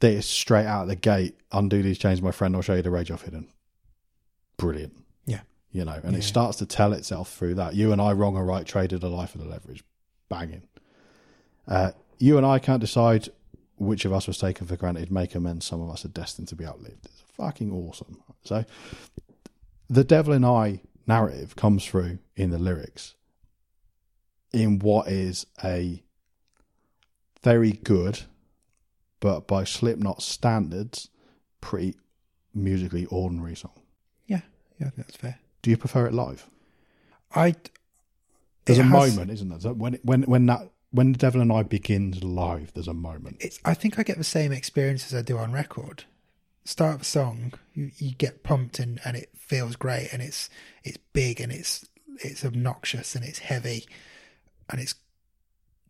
They 0.00 0.14
is 0.14 0.26
straight 0.26 0.66
out 0.66 0.82
of 0.82 0.88
the 0.88 0.96
gate. 0.96 1.36
Undo 1.52 1.82
these 1.82 1.98
chains, 1.98 2.22
my 2.22 2.30
friend. 2.30 2.54
I'll 2.54 2.62
show 2.62 2.74
you 2.74 2.82
the 2.82 2.90
rage 2.90 3.10
off 3.10 3.22
hidden. 3.22 3.48
Brilliant. 4.56 4.94
Yeah. 5.26 5.40
You 5.72 5.84
know, 5.84 5.98
and 6.02 6.12
Yeah. 6.12 6.18
it 6.18 6.22
starts 6.22 6.58
to 6.58 6.66
tell 6.66 6.92
itself 6.92 7.32
through 7.32 7.54
that. 7.56 7.74
You 7.74 7.92
and 7.92 8.00
I, 8.00 8.12
wrong 8.12 8.36
or 8.36 8.44
right, 8.44 8.64
traded 8.64 9.02
a 9.02 9.08
life 9.08 9.30
for 9.30 9.38
the 9.38 9.44
leverage. 9.46 9.82
Banging. 10.28 10.62
Uh, 11.66 11.90
you 12.18 12.36
and 12.36 12.46
I 12.46 12.58
can't 12.58 12.80
decide 12.80 13.28
which 13.78 14.04
of 14.04 14.12
us 14.12 14.26
was 14.26 14.38
taken 14.38 14.66
for 14.66 14.76
granted. 14.76 15.10
Make 15.10 15.34
amends. 15.34 15.66
Some 15.66 15.80
of 15.80 15.90
us 15.90 16.04
are 16.04 16.08
destined 16.08 16.48
to 16.48 16.56
be 16.56 16.64
outlived. 16.66 17.06
It's 17.06 17.22
fucking 17.36 17.72
awesome. 17.72 18.22
So, 18.44 18.64
the 19.88 20.04
Devil 20.04 20.32
in 20.34 20.44
I 20.44 20.80
narrative 21.06 21.56
comes 21.56 21.84
through 21.86 22.18
in 22.36 22.50
the 22.50 22.58
lyrics 22.58 23.14
in 24.52 24.78
what 24.78 25.08
is 25.08 25.46
a 25.64 26.02
very 27.42 27.72
good, 27.72 28.22
but 29.20 29.46
by 29.46 29.64
Slipknot 29.64 30.22
standards, 30.22 31.08
pretty 31.60 31.94
musically 32.54 33.06
ordinary 33.06 33.54
song. 33.54 33.72
Yeah, 34.26 34.40
yeah, 34.78 34.88
I 34.88 34.90
think 34.90 35.06
that's 35.06 35.16
fair. 35.16 35.38
Do 35.62 35.70
you 35.70 35.76
prefer 35.76 36.06
it 36.06 36.14
live? 36.14 36.48
I. 37.34 37.54
There's 38.64 38.78
it 38.78 38.82
a 38.82 38.84
has- 38.84 39.16
moment, 39.16 39.30
isn't 39.30 39.48
there? 39.48 39.60
So 39.60 39.72
when 39.72 39.98
when 40.02 40.22
when 40.22 40.46
that 40.46 40.70
when 40.90 41.12
the 41.12 41.18
Devil 41.18 41.40
in 41.40 41.50
I 41.50 41.62
begins 41.62 42.24
live, 42.24 42.72
there's 42.72 42.88
a 42.88 42.94
moment. 42.94 43.36
It's. 43.40 43.58
I 43.64 43.74
think 43.74 43.98
I 43.98 44.02
get 44.02 44.18
the 44.18 44.24
same 44.24 44.52
experience 44.52 45.06
as 45.06 45.14
I 45.14 45.22
do 45.22 45.38
on 45.38 45.52
record. 45.52 46.04
Start 46.64 46.96
of 46.96 47.00
a 47.02 47.04
song, 47.04 47.54
you, 47.72 47.90
you 47.96 48.14
get 48.14 48.42
pumped 48.42 48.78
and, 48.78 49.00
and 49.04 49.16
it 49.16 49.30
feels 49.36 49.76
great 49.76 50.10
and 50.12 50.20
it's 50.20 50.50
it's 50.84 50.98
big 51.14 51.40
and 51.40 51.50
it's 51.50 51.86
it's 52.22 52.44
obnoxious 52.44 53.14
and 53.14 53.24
it's 53.24 53.38
heavy 53.38 53.86
and 54.68 54.80
it's 54.80 54.94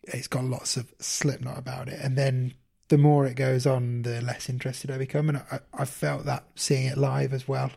it's 0.05 0.28
got 0.28 0.45
lots 0.45 0.76
of 0.76 0.93
Slipknot 1.00 1.59
about 1.59 1.88
it. 1.88 2.00
And 2.00 2.17
then 2.17 2.55
the 2.88 2.99
more 2.99 3.26
it 3.26 3.35
goes 3.35 3.67
on, 3.67 4.02
the 4.02 4.21
less 4.21 4.49
interested 4.49 4.90
I 4.90 4.99
become. 4.99 5.28
And 5.28 5.38
I, 5.50 5.61
I 5.75 5.85
felt 5.85 6.25
that 6.25 6.45
seeing 6.55 6.87
it 6.87 6.97
live 6.97 7.33
as 7.33 7.47
well. 7.47 7.71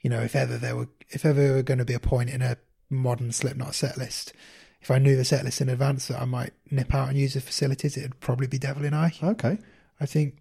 You 0.00 0.10
know, 0.10 0.20
if 0.20 0.36
ever 0.36 0.58
there 0.58 0.76
were 0.76 0.88
if 1.10 1.24
ever 1.24 1.40
there 1.40 1.54
were 1.54 1.62
going 1.62 1.78
to 1.78 1.84
be 1.84 1.94
a 1.94 2.00
point 2.00 2.30
in 2.30 2.42
a 2.42 2.58
modern 2.90 3.32
Slipknot 3.32 3.74
set 3.74 3.96
list, 3.96 4.32
if 4.84 4.90
I 4.90 4.98
knew 4.98 5.16
the 5.16 5.24
set 5.24 5.44
list 5.46 5.62
in 5.62 5.70
advance 5.70 6.08
that 6.08 6.20
I 6.20 6.26
might 6.26 6.52
nip 6.70 6.94
out 6.94 7.08
and 7.08 7.16
use 7.16 7.32
the 7.32 7.40
facilities, 7.40 7.96
it'd 7.96 8.20
probably 8.20 8.46
be 8.46 8.58
Devil 8.58 8.84
in 8.84 8.92
I. 8.92 9.14
Okay. 9.22 9.56
I 9.98 10.04
think 10.04 10.36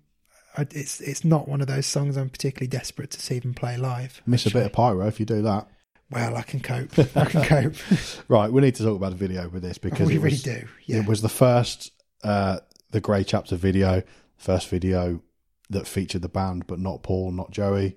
I, 0.58 0.68
it's 0.72 1.00
it's 1.00 1.24
not 1.24 1.48
one 1.48 1.62
of 1.62 1.68
those 1.68 1.86
songs 1.86 2.18
I'm 2.18 2.30
particularly 2.30 2.68
desperate 2.68 3.10
to 3.12 3.22
see 3.22 3.40
them 3.40 3.54
play 3.54 3.78
live. 3.78 4.22
Miss 4.26 4.46
a 4.46 4.52
bit 4.52 4.66
of 4.66 4.74
pyro 4.74 5.08
if 5.08 5.18
you 5.22 5.26
do 5.26 5.42
that. 5.44 5.70
Well, 6.12 6.36
I 6.36 6.42
can 6.42 6.60
cope. 6.60 6.92
I 7.16 7.24
can 7.26 7.44
cope. 7.44 7.76
Right, 8.28 8.52
we 8.52 8.60
need 8.62 8.76
to 8.76 8.84
talk 8.84 8.98
about 8.98 9.12
the 9.12 9.16
video 9.16 9.48
with 9.48 9.64
this 9.64 9.78
because 9.78 10.08
we 10.10 10.16
it 10.16 10.20
really 10.20 10.32
was, 10.32 10.44
do. 10.44 10.68
Yeah. 10.86 10.98
It 10.98 11.08
was 11.08 11.22
the 11.22 11.30
first 11.30 11.92
uh, 12.26 12.60
the 12.92 13.00
Grey 13.00 13.24
Chapter 13.24 13.56
video, 13.56 14.04
first 14.36 14.68
video 14.68 15.22
that 15.70 15.88
featured 15.88 16.22
the 16.22 16.28
band, 16.30 16.68
but 16.68 16.80
not 16.80 17.02
Paul, 17.02 17.32
not 17.32 17.50
Joey. 17.52 17.96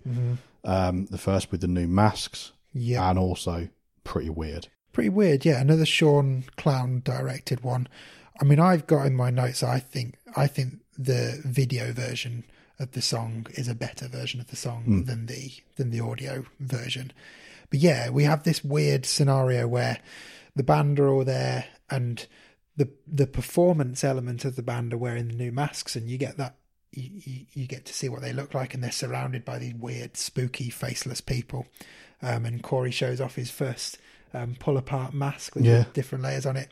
Um, 0.62 1.06
the 1.06 1.18
first 1.18 1.50
with 1.50 1.60
the 1.60 1.66
new 1.68 1.88
masks, 1.88 2.52
Yeah. 2.72 3.10
and 3.10 3.18
also 3.18 3.68
pretty 4.04 4.30
weird. 4.30 4.68
Pretty 4.96 5.10
weird, 5.10 5.44
yeah. 5.44 5.60
Another 5.60 5.84
Shawn 5.84 6.44
Clown 6.56 7.02
directed 7.04 7.62
one. 7.62 7.86
I 8.40 8.44
mean, 8.44 8.58
I've 8.58 8.86
got 8.86 9.04
in 9.04 9.14
my 9.14 9.28
notes. 9.28 9.62
I 9.62 9.78
think 9.78 10.16
I 10.34 10.46
think 10.46 10.76
the 10.96 11.38
video 11.44 11.92
version 11.92 12.44
of 12.78 12.92
the 12.92 13.02
song 13.02 13.46
is 13.50 13.68
a 13.68 13.74
better 13.74 14.08
version 14.08 14.40
of 14.40 14.46
the 14.46 14.56
song 14.56 15.04
than 15.04 15.26
the 15.26 15.52
than 15.76 15.90
the 15.90 16.00
audio 16.00 16.46
version. 16.60 17.12
But 17.68 17.80
yeah, 17.80 18.08
we 18.08 18.24
have 18.24 18.44
this 18.44 18.64
weird 18.64 19.04
scenario 19.04 19.68
where 19.68 19.98
the 20.54 20.62
band 20.62 20.98
are 20.98 21.08
all 21.10 21.24
there, 21.24 21.66
and 21.90 22.26
the 22.74 22.88
the 23.06 23.26
performance 23.26 24.02
element 24.02 24.46
of 24.46 24.56
the 24.56 24.62
band 24.62 24.94
are 24.94 24.98
wearing 24.98 25.28
the 25.28 25.34
new 25.34 25.52
masks, 25.52 25.94
and 25.94 26.08
you 26.08 26.16
get 26.16 26.38
that. 26.38 26.56
You, 26.92 27.10
you, 27.12 27.46
you 27.52 27.66
get 27.66 27.84
to 27.84 27.92
see 27.92 28.08
what 28.08 28.22
they 28.22 28.32
look 28.32 28.54
like, 28.54 28.72
and 28.72 28.82
they're 28.82 28.90
surrounded 28.92 29.44
by 29.44 29.58
these 29.58 29.74
weird, 29.74 30.16
spooky, 30.16 30.70
faceless 30.70 31.20
people. 31.20 31.66
Um, 32.22 32.46
and 32.46 32.62
Corey 32.62 32.92
shows 32.92 33.20
off 33.20 33.34
his 33.34 33.50
first 33.50 33.98
um, 34.36 34.56
pull 34.58 34.76
apart 34.76 35.14
mask 35.14 35.54
with 35.54 35.64
Yeah. 35.64 35.84
different 35.94 36.22
layers 36.24 36.46
on 36.46 36.56
it. 36.56 36.68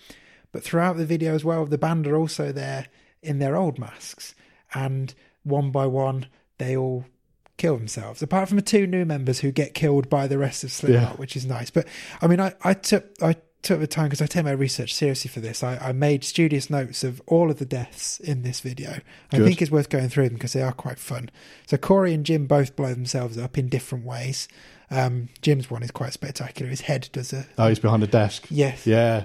But 0.52 0.62
throughout 0.62 0.96
the 0.96 1.06
video 1.06 1.34
as 1.34 1.44
well, 1.44 1.66
the 1.66 1.78
band 1.78 2.06
are 2.06 2.16
also 2.16 2.52
there 2.52 2.86
in 3.22 3.38
their 3.38 3.56
old 3.56 3.78
masks, 3.78 4.34
and 4.74 5.14
one 5.42 5.70
by 5.70 5.86
one, 5.86 6.26
they 6.58 6.76
all 6.76 7.06
kill 7.56 7.76
themselves. 7.76 8.22
Apart 8.22 8.48
from 8.48 8.56
the 8.56 8.62
two 8.62 8.86
new 8.86 9.04
members 9.04 9.40
who 9.40 9.50
get 9.52 9.74
killed 9.74 10.08
by 10.08 10.26
the 10.26 10.38
rest 10.38 10.62
of 10.64 10.70
Slipknot, 10.72 11.02
Yeah. 11.02 11.16
which 11.16 11.36
is 11.36 11.46
nice. 11.46 11.70
But 11.70 11.86
I 12.20 12.26
mean, 12.26 12.40
I, 12.40 12.54
I 12.62 12.74
took 12.74 13.06
I 13.22 13.36
took 13.62 13.80
the 13.80 13.86
time 13.86 14.04
because 14.06 14.20
I 14.20 14.26
take 14.26 14.44
my 14.44 14.50
research 14.50 14.92
seriously 14.94 15.30
for 15.30 15.40
this. 15.40 15.62
I, 15.62 15.76
I 15.78 15.92
made 15.92 16.22
studious 16.22 16.68
notes 16.68 17.02
of 17.02 17.22
all 17.26 17.50
of 17.50 17.58
the 17.58 17.64
deaths 17.64 18.20
in 18.20 18.42
this 18.42 18.60
video. 18.60 18.98
I 19.32 19.38
think 19.38 19.62
it's 19.62 19.70
worth 19.70 19.88
going 19.88 20.10
through 20.10 20.24
them 20.28 20.34
because 20.34 20.52
they 20.52 20.60
are 20.62 20.72
quite 20.72 20.98
fun. 20.98 21.30
So 21.66 21.76
Corey 21.78 22.12
and 22.12 22.26
Jim 22.26 22.46
both 22.46 22.76
blow 22.76 22.92
themselves 22.92 23.38
up 23.38 23.56
in 23.56 23.68
different 23.70 24.04
ways. 24.04 24.48
Um, 24.94 25.28
Jim's 25.42 25.70
one 25.70 25.82
is 25.82 25.90
quite 25.90 26.12
spectacular. 26.12 26.70
His 26.70 26.82
head 26.82 27.08
does 27.12 27.32
a 27.32 27.46
Oh, 27.58 27.68
he's 27.68 27.78
behind 27.78 28.02
a 28.02 28.06
desk. 28.06 28.46
yes. 28.50 28.86
Yeah. 28.86 29.24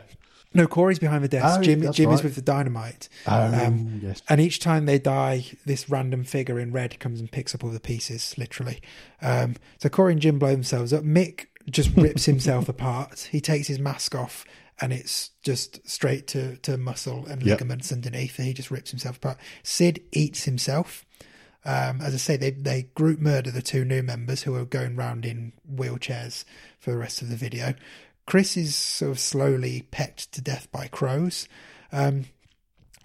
No, 0.51 0.65
Corey's 0.65 0.97
behind 0.97 1.23
the 1.23 1.27
desk. 1.27 1.59
Oh, 1.59 1.61
Jim, 1.61 1.91
Jim 1.93 2.09
is 2.11 2.23
with 2.23 2.33
the 2.33 2.41
dynamite. 2.41 3.07
Oh, 3.27 3.65
Um, 3.67 3.99
yes. 4.03 4.23
And 4.27 4.41
each 4.41 4.59
time 4.59 4.87
they 4.87 4.97
die, 4.97 5.45
this 5.67 5.89
random 5.91 6.23
figure 6.23 6.59
in 6.59 6.71
red 6.71 6.99
comes 6.99 7.19
and 7.19 7.31
picks 7.31 7.53
up 7.53 7.63
all 7.63 7.69
the 7.69 7.79
pieces, 7.79 8.33
literally. 8.35 8.81
Um, 9.21 9.57
so 9.77 9.89
Corey 9.89 10.13
and 10.13 10.21
Jim 10.21 10.39
blow 10.39 10.49
themselves 10.51 10.91
up. 10.91 11.03
Mick 11.03 11.45
just 11.69 11.95
rips 11.95 12.25
himself 12.33 12.67
apart. 12.67 13.27
He 13.31 13.41
takes 13.41 13.67
his 13.67 13.77
mask 13.77 14.15
off, 14.15 14.43
and 14.81 14.91
it's 14.91 15.29
just 15.43 15.87
straight 15.87 16.25
to, 16.29 16.55
to 16.57 16.77
muscle 16.77 17.27
and 17.27 17.43
Yep. 17.43 17.59
ligaments 17.59 17.91
underneath. 17.91 18.39
And 18.39 18.47
he 18.47 18.53
just 18.55 18.71
rips 18.71 18.89
himself 18.89 19.17
apart. 19.17 19.37
Sid 19.61 20.01
eats 20.13 20.45
himself. 20.45 21.05
Um, 21.65 22.01
as 22.01 22.13
I 22.13 22.17
say, 22.17 22.37
they, 22.37 22.51
they 22.51 22.83
group 22.95 23.19
murder 23.19 23.51
the 23.51 23.61
two 23.61 23.83
new 23.83 24.01
members 24.01 24.43
who 24.43 24.55
are 24.55 24.65
going 24.65 24.95
round 24.95 25.25
in 25.25 25.53
wheelchairs 25.71 26.45
for 26.79 26.91
the 26.91 26.97
rest 26.97 27.21
of 27.21 27.29
the 27.29 27.35
video. 27.35 27.73
Chris 28.25 28.55
is 28.55 28.75
sort 28.75 29.11
of 29.11 29.19
slowly 29.19 29.87
pecked 29.91 30.31
to 30.33 30.41
death 30.41 30.67
by 30.71 30.87
crows. 30.87 31.47
Um, 31.91 32.25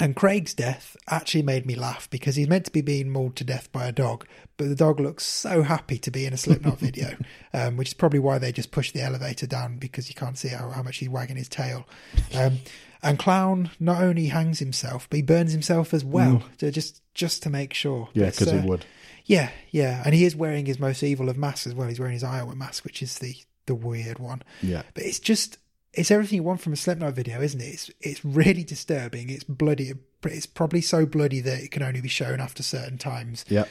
and 0.00 0.16
Craig's 0.16 0.54
death 0.54 0.96
actually 1.08 1.42
made 1.42 1.66
me 1.66 1.76
laugh 1.76 2.10
because 2.10 2.34
he's 2.34 2.48
meant 2.48 2.64
to 2.64 2.72
be 2.72 2.80
being 2.80 3.10
mauled 3.10 3.36
to 3.36 3.44
death 3.44 3.70
by 3.70 3.86
a 3.86 3.92
dog, 3.92 4.26
but 4.56 4.68
the 4.68 4.74
dog 4.74 4.98
looks 4.98 5.24
so 5.24 5.62
happy 5.62 5.98
to 5.98 6.10
be 6.10 6.26
in 6.26 6.32
a 6.32 6.36
Slipknot 6.36 6.78
video, 6.80 7.16
um, 7.54 7.76
which 7.76 7.88
is 7.88 7.94
probably 7.94 8.18
why 8.18 8.38
they 8.38 8.50
just 8.50 8.72
push 8.72 8.90
the 8.90 9.02
elevator 9.02 9.46
down 9.46 9.78
because 9.78 10.08
you 10.08 10.14
can't 10.16 10.36
see 10.36 10.48
how, 10.48 10.70
how 10.70 10.82
much 10.82 10.96
he's 10.96 11.08
wagging 11.08 11.36
his 11.36 11.48
tail. 11.48 11.86
Um, 12.34 12.58
and 13.04 13.18
Clown 13.20 13.70
not 13.78 14.02
only 14.02 14.26
hangs 14.26 14.58
himself, 14.58 15.08
but 15.08 15.16
he 15.16 15.22
burns 15.22 15.52
himself 15.52 15.94
as 15.94 16.04
well, 16.04 16.42
so 16.58 16.70
just 16.72 17.00
just 17.14 17.42
to 17.44 17.50
make 17.50 17.72
sure. 17.72 18.08
Yeah, 18.12 18.26
because 18.30 18.48
uh, 18.48 18.60
he 18.60 18.68
would. 18.68 18.84
yeah, 19.24 19.50
yeah, 19.70 20.02
and 20.04 20.14
he 20.14 20.24
is 20.24 20.36
wearing 20.36 20.66
his 20.66 20.78
most 20.78 21.02
evil 21.02 21.28
of 21.28 21.36
masks 21.36 21.66
as 21.66 21.74
well. 21.74 21.88
He's 21.88 22.00
wearing 22.00 22.14
his 22.14 22.24
Iowa 22.24 22.54
mask, 22.54 22.84
which 22.84 23.02
is 23.02 23.18
the 23.18 23.36
the 23.66 23.74
weird 23.74 24.18
one. 24.18 24.42
Yeah. 24.62 24.82
But 24.94 25.04
it's 25.04 25.18
just 25.18 25.58
it's 25.92 26.10
everything 26.10 26.36
you 26.36 26.42
want 26.42 26.60
from 26.60 26.72
a 26.72 26.76
Slipknot 26.76 27.14
video, 27.14 27.40
isn't 27.40 27.60
it? 27.60 27.64
It's 27.64 27.90
it's 28.00 28.24
really 28.24 28.64
disturbing. 28.64 29.30
It's 29.30 29.44
bloody. 29.44 29.92
It's 30.24 30.46
probably 30.46 30.80
so 30.80 31.06
bloody 31.06 31.40
that 31.40 31.62
it 31.62 31.70
can 31.70 31.82
only 31.82 32.00
be 32.00 32.08
shown 32.08 32.40
after 32.40 32.62
certain 32.62 32.98
times. 32.98 33.44
Yeah. 33.48 33.64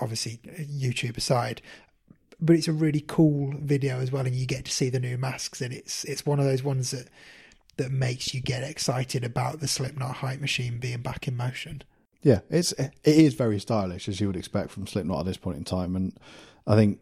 Obviously, 0.00 0.40
YouTube 0.58 1.16
aside. 1.16 1.62
But 2.40 2.56
it's 2.56 2.68
a 2.68 2.72
really 2.72 3.02
cool 3.06 3.54
video 3.58 4.00
as 4.00 4.10
well, 4.10 4.26
and 4.26 4.34
you 4.34 4.44
get 4.44 4.64
to 4.64 4.72
see 4.72 4.90
the 4.90 5.00
new 5.00 5.16
masks, 5.16 5.60
and 5.60 5.72
it's 5.72 6.04
it's 6.04 6.26
one 6.26 6.40
of 6.40 6.44
those 6.44 6.62
ones 6.62 6.90
that 6.90 7.08
that 7.76 7.90
makes 7.90 8.34
you 8.34 8.40
get 8.40 8.62
excited 8.62 9.24
about 9.24 9.60
the 9.60 9.68
Slipknot 9.68 10.16
hype 10.16 10.40
machine 10.40 10.78
being 10.78 11.00
back 11.00 11.26
in 11.26 11.36
motion. 11.36 11.82
Yeah, 12.24 12.40
it's 12.50 12.72
it 12.72 12.90
is 13.04 13.34
very 13.34 13.60
stylish 13.60 14.08
as 14.08 14.20
you 14.20 14.26
would 14.26 14.36
expect 14.36 14.70
from 14.70 14.86
Slipknot 14.86 15.20
at 15.20 15.26
this 15.26 15.36
point 15.36 15.58
in 15.58 15.64
time, 15.64 15.94
and 15.94 16.18
I 16.66 16.74
think 16.74 16.98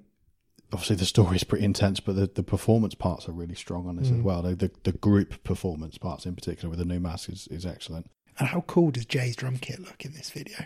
obviously 0.72 0.96
the 0.96 1.04
story 1.06 1.36
is 1.36 1.44
pretty 1.44 1.64
intense, 1.64 2.00
but 2.00 2.16
the, 2.16 2.26
the 2.26 2.42
performance 2.42 2.94
parts 2.94 3.28
are 3.28 3.32
really 3.32 3.54
strong 3.54 3.86
on 3.88 3.96
this 3.96 4.10
as 4.10 4.20
well. 4.20 4.42
The, 4.42 4.56
the 4.56 4.70
the 4.82 4.92
group 4.92 5.42
performance 5.44 5.96
parts 5.96 6.26
in 6.26 6.34
particular 6.34 6.68
with 6.68 6.78
the 6.80 6.84
new 6.84 6.98
mask 7.00 7.28
is, 7.30 7.46
is 7.48 7.64
excellent. 7.64 8.10
And 8.38 8.48
how 8.48 8.62
cool 8.62 8.90
does 8.90 9.06
Jay's 9.06 9.36
drum 9.36 9.58
kit 9.58 9.78
look 9.78 10.04
in 10.04 10.12
this 10.14 10.30
video? 10.30 10.56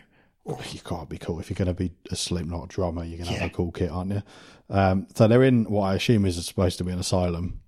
Oh, 0.47 0.61
you 0.71 0.79
can't 0.81 1.09
be 1.09 1.19
cool 1.19 1.41
if 1.41 1.51
you're 1.51 1.57
going 1.57 1.67
to 1.67 1.75
be 1.75 1.93
a 2.11 2.17
Slipknot 2.17 2.69
drummer. 2.69 3.05
You're 3.05 3.19
going 3.19 3.27
to 3.29 3.33
Yeah. 3.35 3.41
have 3.41 3.51
a 3.51 3.55
cool 3.55 3.73
kit, 3.73 3.91
aren't 3.91 4.13
you? 4.13 4.23
Um, 4.71 5.09
so 5.17 5.27
they're 5.29 5.43
in 5.43 5.65
what 5.65 5.83
I 5.83 5.95
assume 5.97 6.25
is 6.25 6.43
supposed 6.47 6.79
to 6.79 6.85
be 6.85 6.93
an 6.93 7.01
asylum 7.01 7.61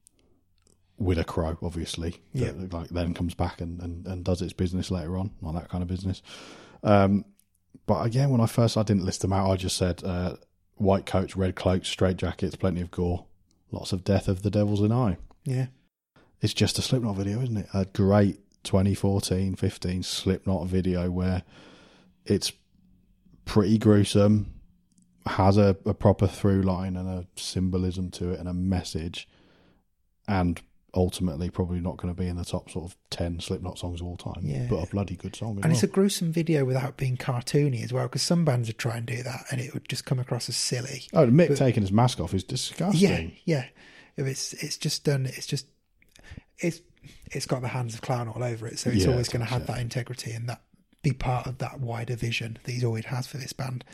with 0.99 1.19
a 1.19 1.25
crow, 1.25 1.57
obviously. 1.63 2.21
Yeah. 2.33 2.53
That, 2.53 2.73
like 2.73 2.89
then 2.89 3.15
comes 3.15 3.35
back 3.35 3.61
and, 3.61 3.81
and, 3.81 4.07
and 4.07 4.25
does 4.25 4.43
its 4.43 4.53
business 4.53 4.91
later 4.91 5.17
on, 5.17 5.31
not 5.41 5.55
that 5.55 5.69
kind 5.69 5.83
of 5.83 5.89
business. 5.89 6.23
Um, 6.83 7.25
but 7.87 8.05
again, 8.05 8.31
when 8.31 8.41
I 8.41 8.47
first 8.47 8.77
I 8.77 8.83
didn't 8.83 9.05
list 9.05 9.23
them 9.23 9.33
out. 9.33 9.51
I 9.51 9.57
just 9.57 9.77
said 9.77 10.03
uh, 10.05 10.37
white 10.77 11.07
coats, 11.07 11.37
red 11.37 11.57
cloaks, 11.57 11.89
straight 11.89 12.17
jackets, 12.17 12.57
plenty 12.57 12.81
of 12.81 12.91
gore, 12.91 13.27
lots 13.71 13.93
of 13.93 14.05
death 14.05 14.29
of 14.29 14.43
the 14.43 14.51
devil's 14.51 14.81
in 14.81 14.93
eye. 14.93 15.17
Yeah. 15.45 15.67
It's 16.41 16.55
just 16.55 16.79
a 16.79 16.83
Slipknot 16.83 17.17
video, 17.17 17.41
isn't 17.41 17.57
it? 17.57 17.69
A 17.75 17.85
great 17.85 18.41
2014 18.65 19.55
15 19.55 20.03
Slipknot 20.03 20.67
video 20.67 21.11
where 21.11 21.43
it's 22.25 22.53
pretty 23.45 23.79
gruesome, 23.79 24.53
has 25.27 25.57
a, 25.57 25.77
a 25.87 25.95
proper 25.95 26.27
through 26.27 26.63
line 26.63 26.97
and 26.97 27.09
a 27.09 27.27
symbolism 27.37 28.11
to 28.11 28.31
it 28.31 28.41
and 28.41 28.49
a 28.49 28.53
message, 28.53 29.29
and 30.27 30.61
ultimately 30.95 31.51
probably 31.51 31.81
not 31.81 31.97
going 31.99 32.13
to 32.15 32.19
be 32.21 32.27
in 32.29 32.37
the 32.37 32.45
top 32.45 32.71
sort 32.71 32.87
of 32.87 32.97
10 33.11 33.41
Slipknot 33.41 33.79
songs 33.79 34.01
of 34.01 34.07
all 34.07 34.17
time, 34.17 34.41
Yeah. 34.43 34.67
but 34.71 34.77
a 34.77 34.87
bloody 34.87 35.17
good 35.17 35.37
song. 35.37 35.57
And 35.57 35.65
well. 35.65 35.73
it's 35.73 35.83
a 35.83 35.87
gruesome 35.87 36.33
video 36.33 36.65
without 36.65 36.97
being 36.97 37.17
cartoony 37.17 37.85
as 37.85 37.93
well, 37.93 38.05
because 38.05 38.23
some 38.23 38.45
bands 38.45 38.69
would 38.69 38.79
try 38.79 38.97
and 38.97 39.07
do 39.07 39.23
that 39.23 39.45
and 39.51 39.61
it 39.61 39.75
would 39.75 39.89
just 39.89 40.05
come 40.07 40.19
across 40.19 40.49
as 40.49 40.57
silly. 40.57 41.05
oh, 41.13 41.27
Mick 41.27 41.49
but- 41.49 41.59
taking 41.59 41.83
his 41.83 41.93
mask 41.93 42.21
off 42.21 42.33
is 42.35 42.43
disgusting. 42.45 43.01
Yeah, 43.01 43.27
yeah. 43.45 43.65
If 44.17 44.27
it's 44.27 44.53
it's 44.55 44.77
just 44.77 45.05
done, 45.05 45.27
it's 45.27 45.47
just 45.47 45.67
it's 46.59 46.81
it's 47.31 47.47
got 47.47 47.63
the 47.63 47.69
hands 47.69 47.95
of 47.95 48.01
clown 48.01 48.27
all 48.29 48.43
over 48.43 48.67
it, 48.67 48.79
so 48.79 48.91
it's 48.91 49.05
Yeah, 49.05 49.13
always 49.13 49.29
going 49.29 49.45
to 49.45 49.51
have 49.51 49.63
it. 49.63 49.67
that 49.69 49.79
integrity 49.81 50.33
and 50.33 50.49
that 50.49 50.63
be 51.03 51.13
part 51.13 51.47
of 51.47 51.59
that 51.59 51.81
wider 51.81 52.17
vision 52.17 52.59
that 52.65 52.73
he's 52.73 52.83
always 52.83 53.05
has 53.05 53.27
for 53.29 53.37
this 53.39 53.53
band. 53.53 53.85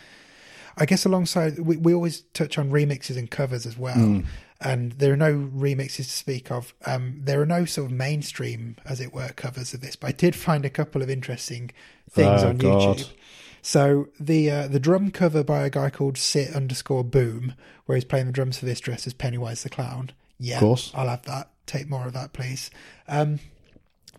I 0.76 0.86
guess 0.86 1.04
alongside 1.04 1.58
we, 1.58 1.76
we 1.76 1.94
always 1.94 2.22
touch 2.32 2.58
on 2.58 2.70
remixes 2.70 3.16
and 3.16 3.30
covers 3.30 3.66
as 3.66 3.76
well, 3.78 3.94
Mm. 3.96 4.26
and 4.60 4.92
there 4.92 5.12
are 5.12 5.16
no 5.16 5.32
remixes 5.54 5.96
to 5.96 6.02
speak 6.04 6.50
of. 6.50 6.74
Um, 6.86 7.20
there 7.22 7.40
are 7.40 7.46
no 7.46 7.64
sort 7.64 7.90
of 7.90 7.96
mainstream, 7.96 8.76
as 8.84 9.00
it 9.00 9.12
were, 9.14 9.28
covers 9.30 9.72
of 9.74 9.80
this, 9.80 9.96
but 9.96 10.08
I 10.08 10.12
did 10.12 10.34
find 10.34 10.64
a 10.64 10.70
couple 10.70 11.02
of 11.02 11.08
interesting 11.10 11.70
things 12.10 12.42
Oh, 12.42 12.48
on 12.48 12.58
God. 12.58 12.98
YouTube. 12.98 13.10
So 13.62 14.08
the 14.20 14.50
uh, 14.50 14.68
the 14.68 14.80
drum 14.80 15.10
cover 15.10 15.42
by 15.42 15.62
a 15.64 15.70
guy 15.70 15.88
called 15.90 16.18
Sit 16.18 16.54
underscore 16.54 17.02
Boom, 17.04 17.54
where 17.86 17.96
he's 17.96 18.04
playing 18.04 18.26
the 18.26 18.32
drums 18.32 18.58
for 18.58 18.66
this 18.66 18.80
dress 18.80 19.06
as 19.06 19.14
Pennywise 19.14 19.62
the 19.62 19.70
Clown. 19.70 20.10
Yeah, 20.38 20.56
Of 20.56 20.60
course. 20.60 20.92
I'll 20.94 21.08
have 21.08 21.22
that. 21.22 21.48
Take 21.66 21.88
more 21.88 22.06
of 22.06 22.12
that, 22.12 22.32
please. 22.34 22.70
Um, 23.08 23.38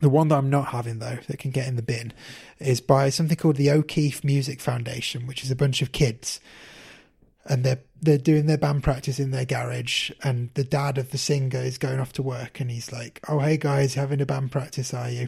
the 0.02 0.10
one 0.10 0.28
that 0.30 0.38
I'm 0.38 0.50
not 0.50 0.68
having 0.68 1.00
though, 1.00 1.18
that 1.28 1.40
can 1.40 1.52
get 1.52 1.68
in 1.68 1.76
the 1.76 1.82
bin, 1.82 2.14
is 2.60 2.82
by 2.82 3.10
something 3.10 3.38
called 3.38 3.56
the 3.56 3.72
O'Keefe 3.72 4.24
Music 4.24 4.60
Foundation, 4.60 5.28
which 5.28 5.44
is 5.44 5.52
a 5.52 5.56
bunch 5.56 5.82
of 5.82 5.92
kids, 5.92 6.40
and 7.46 7.64
they're 7.64 7.80
they're 8.02 8.18
doing 8.18 8.46
their 8.46 8.58
band 8.58 8.84
practice 8.84 9.20
in 9.20 9.32
their 9.32 9.46
garage, 9.46 10.12
and 10.24 10.50
the 10.54 10.64
dad 10.64 10.98
of 10.98 11.12
the 11.12 11.18
singer 11.18 11.60
is 11.60 11.78
going 11.78 12.00
off 12.00 12.14
to 12.14 12.24
work, 12.24 12.60
and 12.60 12.70
he's 12.72 12.92
like, 12.92 13.20
"Oh 13.28 13.40
hey 13.40 13.58
guys, 13.58 13.96
having 13.96 14.22
a 14.22 14.26
band 14.26 14.52
practice, 14.52 14.94
are 14.94 15.10
you? 15.10 15.28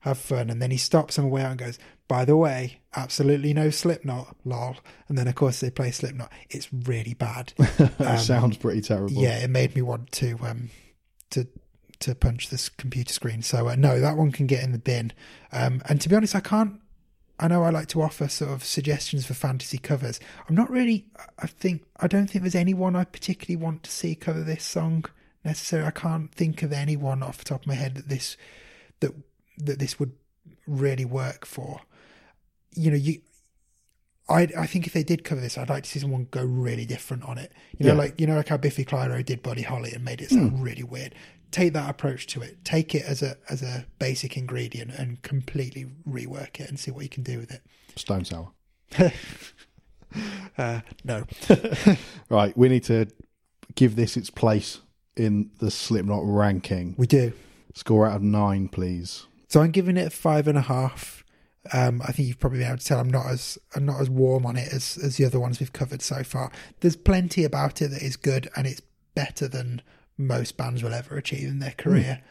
Have 0.00 0.18
fun." 0.18 0.50
And 0.50 0.60
then 0.60 0.70
he 0.70 0.76
stops 0.76 1.18
on 1.18 1.26
the 1.26 1.30
way 1.30 1.42
out 1.42 1.52
and 1.52 1.60
goes, 1.60 1.78
"By 2.06 2.24
the 2.24 2.36
way, 2.36 2.80
absolutely 2.96 3.54
no 3.54 3.70
Slipknot, 3.70 4.36
lol." 4.44 4.76
And 5.08 5.16
then 5.16 5.28
of 5.28 5.34
course 5.36 5.60
they 5.60 5.70
play 5.70 5.90
Slipknot. 5.90 6.30
It's 6.50 6.68
really 6.72 7.14
bad. 7.14 7.52
That 7.98 8.20
sounds 8.20 8.56
pretty 8.56 8.80
terrible. 8.82 9.16
Um, 9.16 9.24
Yeah, 9.24 9.38
it 9.38 9.50
made 9.50 9.74
me 9.74 9.82
want 9.82 10.10
to 10.12 10.38
um 10.42 10.70
to 11.30 11.46
to 12.00 12.14
punch 12.14 12.50
this 12.50 12.68
computer 12.68 13.12
screen. 13.12 13.42
So 13.42 13.68
uh, 13.68 13.76
no, 13.76 14.00
that 14.00 14.16
one 14.16 14.32
can 14.32 14.46
get 14.46 14.62
in 14.62 14.72
the 14.72 14.78
bin. 14.78 15.12
Um, 15.52 15.82
and 15.88 16.00
to 16.00 16.08
be 16.08 16.16
honest, 16.16 16.34
I 16.34 16.40
can't. 16.40 16.80
I 17.40 17.46
know 17.46 17.62
I 17.62 17.70
like 17.70 17.86
to 17.88 18.02
offer 18.02 18.26
sort 18.26 18.50
of 18.50 18.64
suggestions 18.64 19.24
for 19.24 19.34
fantasy 19.34 19.78
covers. 19.78 20.18
I'm 20.48 20.56
not 20.56 20.70
really. 20.70 21.06
I 21.38 21.46
think 21.46 21.84
I 21.98 22.08
don't 22.08 22.28
think 22.28 22.42
there's 22.42 22.54
anyone 22.54 22.96
I 22.96 23.04
particularly 23.04 23.62
want 23.62 23.84
to 23.84 23.90
see 23.90 24.14
cover 24.14 24.42
this 24.42 24.64
song 24.64 25.04
necessarily. 25.44 25.86
I 25.88 25.92
can't 25.92 26.32
think 26.32 26.62
of 26.62 26.72
anyone 26.72 27.22
off 27.22 27.38
the 27.38 27.44
top 27.44 27.62
of 27.62 27.66
my 27.66 27.74
head 27.74 27.94
that 27.94 28.08
this 28.08 28.36
that 29.00 29.12
that 29.58 29.78
this 29.78 29.98
would 30.00 30.12
really 30.66 31.04
work 31.04 31.46
for. 31.46 31.80
You 32.74 32.90
know, 32.90 32.96
you. 32.96 33.20
I 34.28 34.48
I 34.58 34.66
think 34.66 34.86
if 34.86 34.92
they 34.92 35.02
did 35.02 35.24
cover 35.24 35.40
this, 35.40 35.56
I'd 35.58 35.68
like 35.70 35.84
to 35.84 35.90
see 35.90 35.98
someone 36.00 36.28
go 36.30 36.42
really 36.44 36.84
different 36.84 37.24
on 37.24 37.38
it. 37.38 37.52
You 37.78 37.86
know, 37.86 37.92
Yeah. 37.92 37.98
like 37.98 38.20
you 38.20 38.26
know, 38.26 38.36
like 38.36 38.48
how 38.48 38.56
Biffy 38.56 38.84
Clyro 38.84 39.24
did 39.24 39.42
Buddy 39.42 39.62
Holly 39.62 39.92
and 39.92 40.04
made 40.04 40.20
it 40.20 40.30
sound 40.30 40.62
really 40.62 40.82
weird. 40.82 41.14
Take 41.50 41.72
that 41.72 41.88
approach 41.88 42.26
to 42.28 42.42
it. 42.42 42.62
Take 42.64 42.94
it 42.94 43.04
as 43.06 43.22
a 43.22 43.36
as 43.48 43.62
a 43.62 43.86
basic 43.98 44.36
ingredient 44.36 44.90
and 44.92 45.22
completely 45.22 45.86
rework 46.06 46.60
it 46.60 46.68
and 46.68 46.78
see 46.78 46.90
what 46.90 47.02
you 47.04 47.08
can 47.08 47.22
do 47.22 47.38
with 47.38 47.50
it. 47.50 47.62
Stone 47.96 48.24
sour. 48.26 48.50
Uh, 50.56 50.80
no, 51.04 51.24
Right, 52.30 52.56
we 52.56 52.68
need 52.70 52.82
to 52.84 53.06
give 53.74 53.94
this 53.94 54.16
its 54.16 54.30
place 54.30 54.80
in 55.16 55.50
the 55.60 55.70
Slipknot 55.70 56.22
ranking. 56.24 56.94
we 56.96 57.06
do. 57.06 57.32
Score 57.74 58.06
out 58.06 58.16
of 58.16 58.22
nine, 58.22 58.68
please. 58.68 59.26
So 59.48 59.60
I'm 59.60 59.70
giving 59.70 59.98
it 59.98 60.12
five 60.12 60.48
and 60.48 60.56
a 60.56 60.62
half. 60.62 61.22
Um, 61.72 62.00
I 62.02 62.12
think 62.12 62.28
you've 62.28 62.38
probably 62.38 62.60
been 62.60 62.68
able 62.68 62.78
to 62.78 62.84
tell 62.84 63.00
I'm 63.00 63.10
not 63.10 63.26
as 63.26 63.58
I'm 63.74 63.84
not 63.84 64.00
as 64.00 64.08
warm 64.08 64.46
on 64.46 64.56
it 64.56 64.72
as 64.72 64.98
as 65.02 65.16
the 65.16 65.24
other 65.24 65.40
ones 65.40 65.60
we've 65.60 65.72
covered 65.72 66.02
so 66.02 66.22
far. 66.22 66.50
There's 66.80 66.96
plenty 66.96 67.44
about 67.44 67.82
it 67.82 67.88
that 67.88 68.02
is 68.02 68.16
good, 68.16 68.48
and 68.56 68.66
it's 68.66 68.82
better 69.14 69.48
than 69.48 69.82
most 70.16 70.56
bands 70.56 70.82
will 70.82 70.94
ever 70.94 71.16
achieve 71.16 71.48
in 71.48 71.58
their 71.58 71.74
career. 71.76 72.22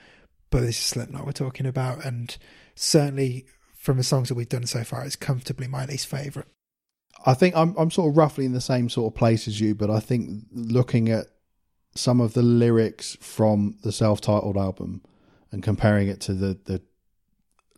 But 0.49 0.61
this 0.61 0.77
is 0.77 0.85
Slipknot 0.85 1.25
we're 1.25 1.33
talking 1.33 1.65
about, 1.65 2.05
and 2.05 2.35
certainly 2.75 3.45
from 3.75 3.97
the 3.97 4.03
songs 4.03 4.29
that 4.29 4.35
we've 4.35 4.49
done 4.49 4.65
so 4.65 4.83
far, 4.83 5.05
it's 5.05 5.15
comfortably 5.15 5.67
my 5.67 5.85
least 5.85 6.07
favourite. 6.07 6.47
I 7.25 7.33
think 7.33 7.55
I'm 7.55 7.75
I'm 7.77 7.91
sort 7.91 8.09
of 8.09 8.17
roughly 8.17 8.45
in 8.45 8.53
the 8.53 8.61
same 8.61 8.89
sort 8.89 9.13
of 9.13 9.17
place 9.17 9.47
as 9.47 9.59
you, 9.59 9.75
but 9.75 9.89
I 9.89 9.99
think 9.99 10.45
looking 10.51 11.09
at 11.09 11.27
some 11.95 12.21
of 12.21 12.33
the 12.33 12.43
lyrics 12.43 13.17
from 13.19 13.77
the 13.83 13.91
self-titled 13.91 14.55
album 14.55 15.01
and 15.51 15.63
comparing 15.63 16.07
it 16.07 16.21
to 16.21 16.33
the 16.33 16.59
the 16.65 16.81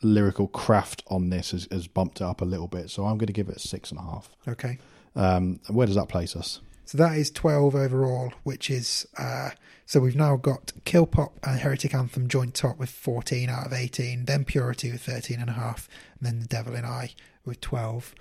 lyrical 0.02 0.48
craft 0.48 1.04
on 1.08 1.30
this 1.30 1.52
has, 1.52 1.68
has 1.72 1.88
bumped 1.88 2.22
it 2.22 2.24
up 2.24 2.42
a 2.42 2.46
little 2.46 2.68
bit. 2.68 2.90
So 2.90 3.06
I'm 3.06 3.18
going 3.18 3.28
to 3.28 3.34
give 3.34 3.50
it 3.50 3.58
a 3.58 3.60
six 3.60 3.92
and 3.92 4.00
a 4.00 4.04
half. 4.04 4.30
Okay. 4.48 4.78
Um, 5.16 5.60
where 5.68 5.88
does 5.88 5.96
that 5.96 6.08
place 6.10 6.36
us? 6.36 6.60
So 6.86 6.98
that 6.98 7.18
is 7.18 7.30
12 7.30 7.76
overall, 7.76 8.34
which 8.44 8.70
is. 8.70 9.08
Uh, 9.18 9.52
so 9.86 10.00
we've 10.00 10.16
now 10.16 10.36
got 10.38 10.72
Kill 10.86 11.06
Pop 11.06 11.34
and 11.44 11.60
Heretic 11.60 11.94
Anthem 11.94 12.28
joint 12.28 12.54
top 12.56 12.78
with 12.78 12.90
14 12.90 13.50
out 13.50 13.66
of 13.68 13.74
18, 13.74 14.26
then 14.26 14.46
Purity 14.46 14.92
with 14.92 15.02
13 15.02 15.40
and 15.40 15.50
a 15.50 15.54
half, 15.54 15.88
and 16.20 16.28
then 16.28 16.40
The 16.42 16.48
Devil 16.48 16.76
in 16.76 16.86
I 16.86 17.12
with 17.46 17.60
12. 17.62 18.14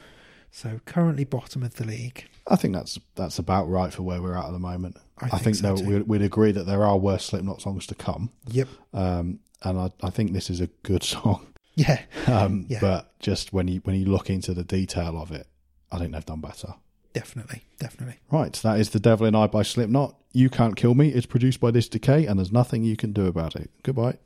So 0.51 0.81
currently 0.87 1.25
bottom 1.25 1.63
of 1.63 1.75
the 1.77 1.85
league. 1.85 2.27
I 2.47 2.57
think 2.57 2.75
that's 2.75 2.99
that's 3.15 3.39
about 3.39 3.69
right 3.69 3.93
for 3.93 4.03
where 4.03 4.21
we're 4.23 4.35
at 4.37 4.47
at 4.47 4.53
the 4.53 4.59
moment. 4.59 4.97
I 5.19 5.27
I 5.27 5.39
think 5.39 5.57
think, 5.59 5.79
so 5.79 5.85
we'd, 5.85 6.09
we'd 6.09 6.23
agree 6.23 6.53
that 6.53 6.65
there 6.65 6.85
are 6.85 6.97
worse 6.97 7.27
Slipknot 7.27 7.61
songs 7.61 7.87
to 7.89 7.95
come, 7.95 8.31
Yep. 8.51 8.69
um, 8.95 9.41
and 9.63 9.79
I, 9.79 9.91
I 10.03 10.09
think 10.11 10.33
this 10.33 10.49
is 10.49 10.61
a 10.63 10.69
good 10.83 11.03
song. 11.15 11.47
Yeah. 11.79 12.01
Um, 12.27 12.67
Yeah. 12.69 12.81
But 12.81 13.19
just 13.21 13.53
when 13.53 13.69
you 13.69 13.81
when 13.85 13.97
you 13.97 14.05
look 14.07 14.29
into 14.31 14.53
the 14.53 14.65
detail 14.65 15.17
of 15.21 15.31
it, 15.33 15.47
I 15.93 15.99
think 15.99 16.13
they've 16.13 16.25
done 16.27 16.41
better. 16.41 16.75
Definitely. 17.15 17.65
Definitely. 17.79 18.17
Right, 18.31 18.53
that 18.53 18.79
is 18.79 18.91
The 18.91 19.01
Devil 19.01 19.27
in 19.27 19.35
I 19.35 19.47
by 19.47 19.63
Slipknot. 19.63 20.17
You 20.33 20.51
Can't 20.51 20.77
Kill 20.77 20.95
Me. 20.95 21.09
It's 21.09 21.27
produced 21.27 21.59
by 21.61 21.71
This 21.71 21.89
Decay, 21.89 22.27
and 22.27 22.39
there's 22.39 22.53
nothing 22.53 22.85
you 22.85 22.97
can 22.97 23.13
do 23.13 23.27
about 23.27 23.57
it. 23.57 23.71
Goodbye. 23.83 24.19